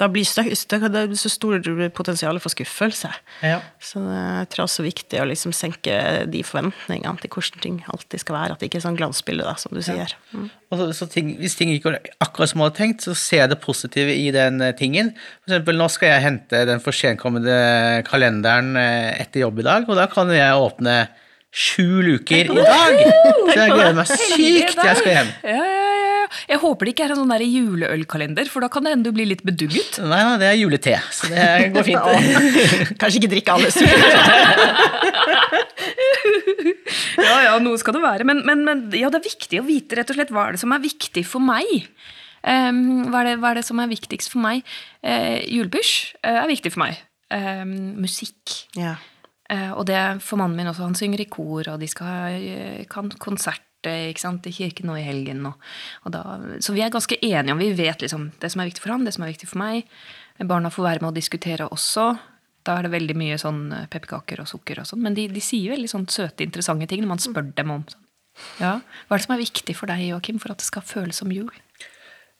Da 0.00 0.08
blir 0.10 0.26
det 0.26 1.18
så 1.20 1.30
stort 1.30 1.68
potensial 1.94 2.40
for 2.42 2.50
skuffelse. 2.50 3.12
Ja. 3.46 3.60
Så 3.78 4.02
det 4.02 4.16
er 4.18 4.48
tror 4.50 4.64
også 4.64 4.82
viktig 4.82 5.20
å 5.22 5.28
liksom 5.30 5.54
senke 5.54 6.26
de 6.26 6.42
forventningene 6.42 7.22
til 7.22 7.30
hvordan 7.30 7.62
ting 7.62 7.78
alltid 7.92 8.24
skal 8.24 8.38
være. 8.40 8.56
At 8.56 8.62
det 8.62 8.70
ikke 8.72 8.80
er 8.80 8.86
sånn 8.88 8.98
glansbilde, 8.98 9.46
da, 9.46 9.54
som 9.60 9.76
du 9.76 9.82
sier. 9.84 10.16
Ja. 10.34 10.48
Og 10.72 10.80
så, 10.80 10.90
så 10.96 11.06
ting, 11.12 11.34
hvis 11.38 11.54
ting 11.54 11.70
ikke 11.70 11.92
går 11.92 12.12
akkurat 12.24 12.50
som 12.50 12.58
jeg 12.58 12.72
hadde 12.72 12.80
tenkt, 12.80 13.06
så 13.06 13.14
ser 13.14 13.44
jeg 13.44 13.52
det 13.52 13.62
positive 13.62 14.14
i 14.16 14.30
den 14.34 14.58
eh, 14.64 14.74
tingen. 14.74 15.12
For 15.44 15.52
eksempel, 15.52 15.78
nå 15.78 15.88
skal 15.92 16.14
jeg 16.16 16.26
hente 16.26 16.66
den 16.66 16.82
for 16.82 16.96
senkommende 16.96 17.56
kalenderen 18.08 18.74
eh, 18.80 19.12
etter 19.22 19.44
jobb 19.44 19.60
i 19.62 19.68
dag, 19.68 19.86
og 19.86 20.00
da 20.00 20.08
kan 20.10 20.32
jeg 20.34 20.64
åpne 20.66 20.96
sju 21.52 22.00
luker 22.04 22.48
i 22.48 22.56
dag! 22.56 22.98
Så 23.52 23.58
jeg 23.58 23.72
gleder 23.74 23.96
meg 23.98 24.08
sykt 24.08 24.72
til 24.72 24.86
jeg 24.88 24.98
skal 24.98 25.12
hjem. 25.12 25.32
Ja, 25.44 25.64
ja, 25.68 25.82
ja, 25.84 26.06
ja. 26.08 26.26
Jeg 26.48 26.60
håper 26.62 26.88
det 26.88 26.94
ikke 26.94 27.04
er 27.04 27.12
en 27.12 27.20
sånn 27.20 27.32
der 27.34 27.44
juleølkalender, 27.44 28.48
for 28.48 28.64
da 28.64 28.70
kan 28.72 28.86
det 28.86 28.94
hende 28.94 29.10
du 29.10 29.16
blir 29.16 29.28
litt 29.28 29.44
bedugget. 29.44 29.98
Nei, 30.00 30.22
nei, 30.24 30.38
det 30.40 30.48
er 30.48 30.56
julete, 30.56 30.96
så 31.12 31.28
det 31.28 31.44
går 31.74 31.84
fint. 31.90 32.96
Kanskje 33.00 33.20
ikke 33.20 33.32
drikke 33.36 33.58
alle 33.58 33.68
sukker. 33.74 34.00
Ja, 37.22 37.36
ja, 37.44 37.52
noe 37.62 37.78
skal 37.80 37.96
det 37.96 38.02
være. 38.02 38.26
Men, 38.28 38.42
men, 38.46 38.64
men 38.66 38.82
ja, 38.96 39.10
det 39.12 39.20
er 39.20 39.26
viktig 39.26 39.60
å 39.60 39.66
vite 39.66 39.98
rett 39.98 40.10
og 40.12 40.16
slett 40.16 40.32
hva 40.32 40.48
er 40.48 40.56
det 40.56 40.62
som 40.62 40.72
er 40.74 40.82
viktig 40.82 41.24
for 41.28 41.44
meg. 41.44 41.68
Um, 42.42 43.06
hva, 43.12 43.22
er 43.22 43.30
det, 43.30 43.36
hva 43.42 43.52
er 43.52 43.60
det 43.60 43.66
som 43.68 43.80
er 43.82 43.90
viktigst 43.90 44.32
for 44.32 44.42
meg? 44.42 44.66
Uh, 45.04 45.38
julebysj 45.46 45.92
uh, 46.24 46.42
er 46.42 46.50
viktig 46.50 46.74
for 46.74 46.84
meg. 46.84 47.02
Um, 47.32 47.74
musikk. 48.02 48.56
Ja. 48.78 48.96
Eh, 49.52 49.70
og 49.72 49.84
det 49.90 50.00
for 50.24 50.40
mannen 50.40 50.56
min 50.56 50.70
også. 50.70 50.86
Han 50.86 50.98
synger 50.98 51.24
i 51.24 51.28
kor, 51.30 51.68
og 51.74 51.80
de 51.82 51.90
skal 51.90 52.08
ha 52.08 53.04
konsert 53.20 53.88
eh, 53.88 54.08
ikke 54.12 54.24
sant, 54.24 54.48
i 54.48 54.54
kirken 54.56 54.88
nå 54.90 54.98
i 55.00 55.06
helgen. 55.06 55.44
Og, 55.50 55.70
og 56.06 56.14
da, 56.14 56.24
så 56.64 56.74
vi 56.76 56.84
er 56.84 56.92
ganske 56.94 57.18
enige 57.20 57.54
om 57.54 57.62
Vi 57.62 57.72
vet 57.78 58.04
liksom 58.04 58.30
det 58.40 58.52
som 58.52 58.62
er 58.62 58.70
viktig 58.70 58.84
for 58.84 58.94
han, 58.94 59.06
det 59.06 59.14
som 59.16 59.26
er 59.26 59.34
viktig 59.34 59.50
for 59.50 59.62
meg. 59.62 59.88
Barna 60.42 60.72
får 60.72 60.88
være 60.88 61.04
med 61.04 61.12
å 61.12 61.18
diskutere 61.18 61.68
også. 61.70 62.12
Da 62.62 62.78
er 62.78 62.86
det 62.86 62.94
veldig 62.94 63.18
mye 63.18 63.40
sånn 63.40 63.64
eh, 63.74 63.88
pepperkaker 63.90 64.42
og 64.42 64.48
sukker 64.50 64.82
og 64.82 64.88
sånn. 64.88 65.02
Men 65.04 65.18
de, 65.18 65.26
de 65.32 65.42
sier 65.42 65.74
veldig 65.74 65.90
sånn 65.90 66.08
søte, 66.10 66.46
interessante 66.46 66.88
ting 66.90 67.04
når 67.04 67.14
man 67.16 67.22
spør 67.22 67.52
dem 67.56 67.74
om 67.74 67.84
sånn. 67.90 68.08
Ja. 68.62 68.78
Hva 69.08 69.16
er 69.16 69.20
det 69.20 69.26
som 69.26 69.34
er 69.34 69.42
viktig 69.42 69.74
for 69.76 69.90
deg, 69.90 70.06
Joakim, 70.08 70.38
for 70.40 70.54
at 70.54 70.62
det 70.62 70.64
skal 70.64 70.84
føles 70.86 71.18
som 71.20 71.32
jul? 71.34 71.50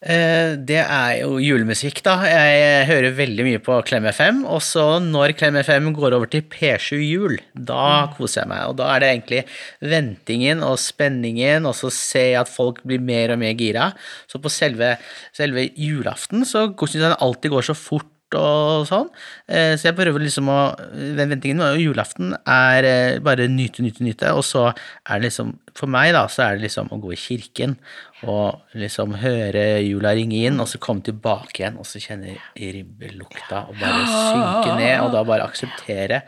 Eh, 0.02 0.56
Det 0.58 0.80
er 0.82 1.20
jo 1.20 1.36
julemusikk, 1.38 2.00
da. 2.02 2.16
Jeg 2.26 2.86
hører 2.88 3.14
veldig 3.14 3.44
mye 3.46 3.60
på 3.62 3.76
Klem 3.86 4.06
FM. 4.10 4.40
Og 4.50 4.58
så 4.66 4.98
når 5.02 5.36
Klem 5.38 5.54
FM 5.62 5.92
går 5.94 6.16
over 6.16 6.26
til 6.32 6.42
P7 6.42 6.98
Jul, 7.06 7.36
da 7.54 8.08
koser 8.16 8.42
jeg 8.42 8.50
meg. 8.50 8.64
Og 8.68 8.76
da 8.80 8.90
er 8.96 9.00
det 9.04 9.10
egentlig 9.12 9.42
ventingen 9.80 10.62
og 10.66 10.78
spenningen, 10.82 11.66
og 11.70 11.76
så 11.78 11.90
ser 11.94 12.32
jeg 12.32 12.40
at 12.42 12.50
folk 12.50 12.82
blir 12.82 12.98
mer 13.02 13.30
og 13.36 13.38
mer 13.44 13.54
gira. 13.54 13.92
Så 14.26 14.42
på 14.42 14.50
selve, 14.50 14.96
selve 15.36 15.68
julaften 15.78 16.42
så 16.48 16.66
syns 16.74 16.98
jeg 16.98 17.06
den 17.06 17.20
alltid 17.22 17.54
går 17.54 17.70
så 17.70 17.78
fort 17.78 18.08
og 18.34 18.86
sånn. 18.88 19.10
Eh, 19.46 19.76
Så 19.76 19.90
jeg 19.90 19.94
prøver 19.98 20.18
liksom 20.24 20.48
å 20.48 20.74
Den 21.18 21.28
ventingen 21.28 21.60
og 21.60 21.76
julaften 21.76 22.32
er 22.48 22.82
eh, 22.88 23.18
bare 23.20 23.44
nyte, 23.46 23.82
nyte, 23.84 24.00
nyte. 24.00 24.32
Og 24.32 24.40
så 24.42 24.70
er 24.72 25.20
det 25.20 25.28
liksom 25.28 25.58
For 25.76 25.86
meg, 25.86 26.14
da, 26.14 26.26
så 26.28 26.46
er 26.48 26.56
det 26.56 26.62
liksom 26.70 26.88
å 26.92 26.98
gå 27.00 27.12
i 27.12 27.16
kirken 27.20 27.76
og 28.22 28.76
liksom 28.78 29.16
høre 29.22 29.80
jula 29.82 30.12
ringe 30.16 30.44
inn, 30.46 30.60
og 30.62 30.68
så 30.70 30.80
komme 30.82 31.04
tilbake 31.06 31.62
igjen, 31.62 31.78
og 31.80 31.88
så 31.88 32.02
kjenne 32.02 32.36
ribbelukta 32.56 33.64
og 33.68 33.78
bare 33.80 34.02
synke 34.06 34.76
ned, 34.78 34.96
og 35.02 35.12
da 35.14 35.22
bare 35.26 35.48
akseptere 35.48 36.22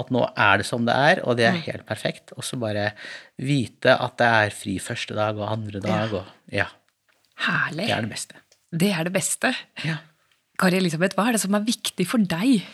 at 0.00 0.12
nå 0.14 0.22
er 0.38 0.60
det 0.60 0.66
som 0.68 0.84
det 0.86 0.94
er, 0.94 1.22
og 1.26 1.38
det 1.40 1.48
er 1.48 1.56
helt 1.64 1.86
perfekt. 1.88 2.30
Og 2.36 2.46
så 2.46 2.58
bare 2.60 2.92
vite 3.42 3.96
at 3.96 4.14
det 4.20 4.28
er 4.44 4.54
fri 4.54 4.76
første 4.82 5.16
dag 5.18 5.40
og 5.40 5.50
andre 5.50 5.82
dag, 5.82 6.14
og 6.20 6.54
ja. 6.54 6.68
Herlig. 7.40 7.88
Det 7.88 7.96
er 7.96 8.06
det 8.06 8.12
beste. 8.12 8.46
Det 8.70 8.92
er 8.94 9.08
det 9.08 9.14
beste. 9.14 9.50
Ja. 9.82 9.98
Kari 10.60 10.76
Elisabeth, 10.76 11.16
hva 11.16 11.30
er 11.30 11.36
det 11.36 11.42
som 11.42 11.56
er 11.56 11.64
viktig 11.64 12.04
for 12.08 12.20
deg? 12.20 12.66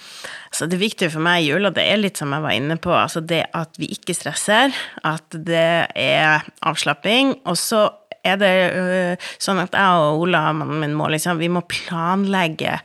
Så 0.55 0.67
det 0.67 0.81
viktige 0.81 1.13
for 1.13 1.23
meg 1.23 1.45
i 1.45 1.53
jula, 1.53 1.71
det 1.75 1.85
er 1.87 2.01
litt 2.01 2.19
som 2.19 2.33
jeg 2.35 2.43
var 2.43 2.57
inne 2.57 2.77
på, 2.83 2.91
altså 2.91 3.23
det 3.23 3.45
at 3.55 3.79
vi 3.79 3.89
ikke 3.95 4.17
stresser, 4.17 4.75
at 5.07 5.39
det 5.47 5.87
er 5.95 6.49
avslapping, 6.67 7.37
og 7.47 7.59
så 7.61 7.87
er 8.27 8.41
det 8.41 8.55
øh, 8.77 9.29
sånn 9.43 9.63
at 9.63 9.77
jeg 9.77 10.03
og 10.03 10.25
Ola, 10.27 10.49
mannen 10.57 10.83
min, 10.83 10.97
må 10.99 11.11
liksom, 11.13 11.41
vi 11.43 11.51
må 11.53 11.65
planlegge 11.71 12.81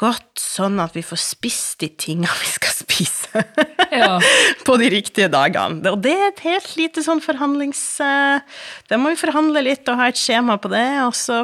godt, 0.00 0.40
sånn 0.40 0.80
at 0.82 0.94
vi 0.96 1.02
får 1.06 1.20
spist 1.22 1.82
de 1.82 1.88
tingene 1.90 2.30
vi 2.42 2.52
skal 2.56 2.74
spise. 2.74 3.30
Ja. 3.94 4.16
på 4.66 4.74
de 4.80 4.88
riktige 4.90 5.28
dagene. 5.30 5.86
Og 5.92 6.00
det 6.02 6.10
er 6.18 6.24
et 6.32 6.40
helt 6.42 6.72
lite 6.74 7.02
sånn 7.04 7.20
forhandlings... 7.22 7.78
Det 8.02 8.90
Da 8.90 8.98
må 8.98 9.12
vi 9.12 9.18
forhandle 9.20 9.62
litt 9.62 9.86
og 9.90 10.00
ha 10.00 10.08
et 10.10 10.18
skjema 10.18 10.56
på 10.58 10.70
det. 10.72 10.82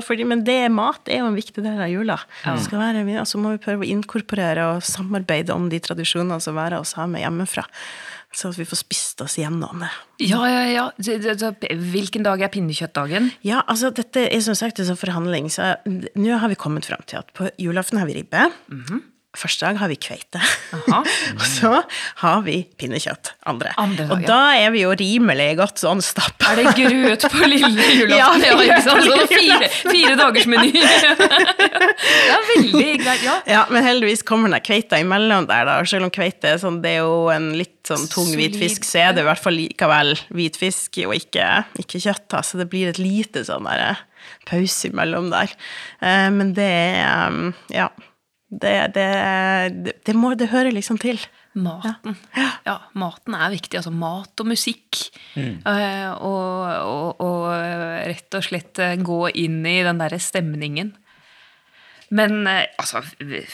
Fordi, 0.03 0.27
men 0.27 0.43
det 0.47 0.59
mat 0.75 1.07
er 1.07 1.23
jo 1.23 1.29
en 1.31 1.39
viktig 1.39 1.63
del 1.63 1.79
av 1.79 1.93
jula. 1.93 2.19
Ja. 2.43 2.57
så 3.23 3.39
må 3.39 3.55
vi 3.55 3.63
prøve 3.63 3.87
å 3.87 3.91
inkorporere 3.95 4.67
og 4.75 4.83
samarbeide 4.87 5.55
om 5.55 5.69
de 5.71 5.79
tradisjonene 5.79 6.43
som 6.43 6.59
hver 6.59 6.75
av 6.75 6.83
oss 6.87 6.97
har 6.99 7.07
med 7.11 7.23
hjemmefra. 7.23 7.69
Så 8.31 8.53
at 8.53 8.59
vi 8.61 8.67
får 8.69 8.79
spist 8.79 9.23
oss 9.25 9.35
gjennom 9.41 9.81
det. 9.83 9.89
Ja, 10.23 10.45
ja, 10.47 10.61
ja. 10.71 10.85
Hvilken 11.91 12.23
dag 12.23 12.43
er 12.45 12.53
pinnekjøttdagen? 12.53 13.33
Ja, 13.43 13.65
altså 13.67 13.91
dette 13.95 14.23
er 14.29 14.43
som 14.45 14.55
sagt 14.59 14.79
en 14.79 14.87
sånn 14.87 15.01
forhandling, 15.01 15.49
så 15.51 15.73
nå 15.89 16.39
har 16.39 16.53
vi 16.53 16.59
kommet 16.61 16.87
fram 16.87 17.03
til 17.11 17.19
at 17.25 17.33
på 17.35 17.49
julaften 17.59 17.99
har 17.99 18.07
vi 18.07 18.21
ribbe. 18.21 18.40
Første 19.39 19.63
dag 19.69 19.77
har 19.79 19.87
vi 19.93 19.95
kveite. 20.03 20.41
Og 20.91 21.43
så 21.47 21.69
har 22.19 22.41
vi 22.43 22.57
pinnekjøtt 22.81 23.29
andre. 23.47 23.71
Andre 23.79 24.09
dag, 24.09 24.17
og 24.17 24.25
da 24.27 24.39
er 24.59 24.73
vi 24.75 24.81
jo 24.83 24.91
rimelig 24.99 25.53
godt 25.61 25.79
sånn 25.79 26.03
stappa. 26.03 26.51
Er 26.51 26.59
det 26.59 26.73
grøt 26.75 27.27
på 27.31 27.47
lille 27.47 27.87
julaften? 28.01 28.17
Ja, 28.19 28.33
Ja, 28.43 28.57
ikke 28.65 28.81
sant? 28.83 29.07
Så 29.07 29.29
fire, 29.31 29.69
fire 29.85 30.17
dagers 30.19 30.49
meny. 30.51 30.73
Det 32.01 32.35
er 32.35 32.45
veldig 32.49 32.89
greit, 33.05 33.23
ja. 33.23 33.37
Ja, 33.47 33.63
men 33.71 33.87
heldigvis 33.87 34.25
kommer 34.27 34.51
den 34.51 34.63
kveita 34.67 34.99
imellom 34.99 35.47
der, 35.51 35.63
da. 35.69 35.79
Selv 35.87 36.09
om 36.09 36.13
kveite 36.15 36.57
er 36.57 36.61
sånn, 36.63 36.81
det 36.83 36.97
er 36.97 37.03
jo 37.05 37.31
en 37.31 37.53
litt 37.59 37.79
sånn 37.87 38.11
tung 38.11 38.35
hvitfisk, 38.35 38.83
så 38.89 39.05
er 39.07 39.15
det 39.17 39.23
i 39.25 39.29
hvert 39.31 39.43
fall 39.47 39.55
likevel 39.61 40.15
hvitfisk 40.35 41.01
og 41.07 41.15
ikke, 41.17 41.47
ikke 41.85 42.03
kjøtt, 42.03 42.27
da. 42.35 42.43
Så 42.47 42.59
det 42.61 42.67
blir 42.73 42.91
et 42.91 42.99
lite 43.01 43.47
sånn 43.47 43.71
der 43.71 43.87
eh, 43.93 44.05
pause 44.51 44.91
imellom 44.91 45.31
der. 45.33 45.55
Eh, 46.03 46.29
men 46.35 46.55
det 46.59 46.71
er 46.99 47.29
um, 47.31 47.53
Ja. 47.71 47.93
Det, 48.51 48.75
det, 48.97 49.95
det, 50.03 50.15
må, 50.19 50.33
det 50.35 50.51
hører 50.51 50.75
liksom 50.75 50.99
til. 50.99 51.21
Maten. 51.55 52.17
Ja, 52.67 52.77
maten 52.99 53.35
er 53.39 53.53
viktig. 53.53 53.79
Altså 53.79 53.93
mat 53.95 54.43
og 54.43 54.51
musikk. 54.51 54.99
Eh, 55.39 56.11
og, 56.11 56.67
og, 56.91 57.23
og 57.23 57.47
rett 58.11 58.39
og 58.39 58.47
slett 58.47 58.83
eh, 58.83 58.97
gå 58.99 59.21
inn 59.39 59.63
i 59.67 59.81
den 59.87 60.03
derre 60.03 60.19
stemningen. 60.23 60.93
Men 62.11 62.47
eh, 62.51 62.65
altså, 62.81 63.05
det 63.21 63.45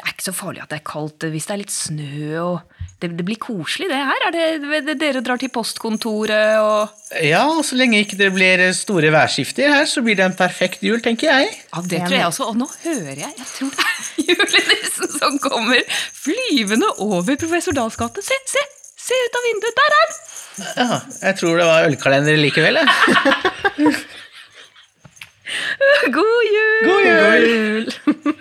er 0.00 0.12
ikke 0.14 0.24
så 0.24 0.32
farlig 0.32 0.62
at 0.64 0.70
det 0.72 0.78
er 0.78 0.86
kaldt 0.88 1.26
hvis 1.28 1.48
det 1.48 1.52
er 1.52 1.60
litt 1.60 1.74
snø 1.74 2.28
og 2.40 2.78
Det, 3.02 3.10
det 3.18 3.24
blir 3.26 3.36
koselig, 3.42 3.90
det 3.90 3.98
her. 3.98 4.22
Er 4.28 4.32
det, 4.32 4.84
det, 4.86 4.94
dere 5.02 5.20
drar 5.24 5.40
til 5.40 5.50
postkontoret 5.52 6.56
og 6.62 7.18
Ja, 7.20 7.42
og 7.50 7.60
så 7.66 7.76
lenge 7.76 8.00
ikke 8.00 8.16
det 8.16 8.30
blir 8.32 8.62
store 8.72 9.10
værskifter 9.12 9.68
her, 9.68 9.84
så 9.90 10.00
blir 10.06 10.16
det 10.16 10.24
en 10.24 10.36
perfekt 10.38 10.86
jul, 10.86 11.02
tenker 11.04 11.28
jeg. 11.28 11.50
Ja, 11.74 11.82
det 11.84 12.00
tror 12.06 12.16
jeg 12.16 12.30
også. 12.30 12.48
Og 12.48 12.56
nå 12.62 12.70
hører 12.86 13.20
jeg 13.26 13.34
Jeg 13.42 13.50
tror 13.50 13.74
det 13.74 13.84
er 13.84 14.00
julenissen 14.30 15.12
som 15.18 15.36
kommer 15.42 16.00
flyvende 16.16 16.88
over 17.04 17.36
Professor 17.36 17.76
Dahls 17.76 18.00
gate. 18.00 18.24
Se, 18.24 18.40
se! 18.48 18.64
Se 19.04 19.12
ut 19.26 19.36
av 19.36 19.48
vinduet! 19.50 19.76
Der 19.76 19.98
er 19.98 20.04
den! 20.08 20.20
Ja, 20.64 21.00
jeg 21.26 21.36
tror 21.42 21.58
det 21.60 21.66
var 21.68 21.88
ølkalender 21.90 22.38
likevel, 22.40 22.80
jeg. 22.80 23.94
God 26.16 26.44
jul! 26.54 26.84
God 26.88 27.02
jul! 27.06 27.16
God 27.24 27.44
jul! 27.48 28.34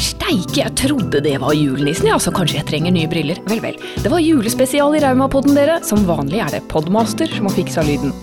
Steike, 0.00 0.60
jeg 0.60 0.74
trodde 0.78 1.20
det 1.24 1.38
var 1.42 1.52
julenissen, 1.56 2.06
ja, 2.10 2.18
så 2.22 2.30
kanskje 2.34 2.60
jeg 2.60 2.68
trenger 2.70 2.94
nye 2.94 3.10
briller. 3.10 3.40
Vel, 3.50 3.62
vel. 3.64 3.78
Det 3.98 4.12
var 4.12 4.22
julespesial 4.22 4.94
i 4.94 5.02
Raumapodden, 5.02 5.56
dere. 5.58 5.80
Som 5.86 6.06
vanlig 6.08 6.42
er 6.44 6.54
det 6.54 6.66
Podmaster 6.70 7.30
som 7.34 7.48
har 7.50 7.56
fiksa 7.56 7.82
lyden. 7.86 8.14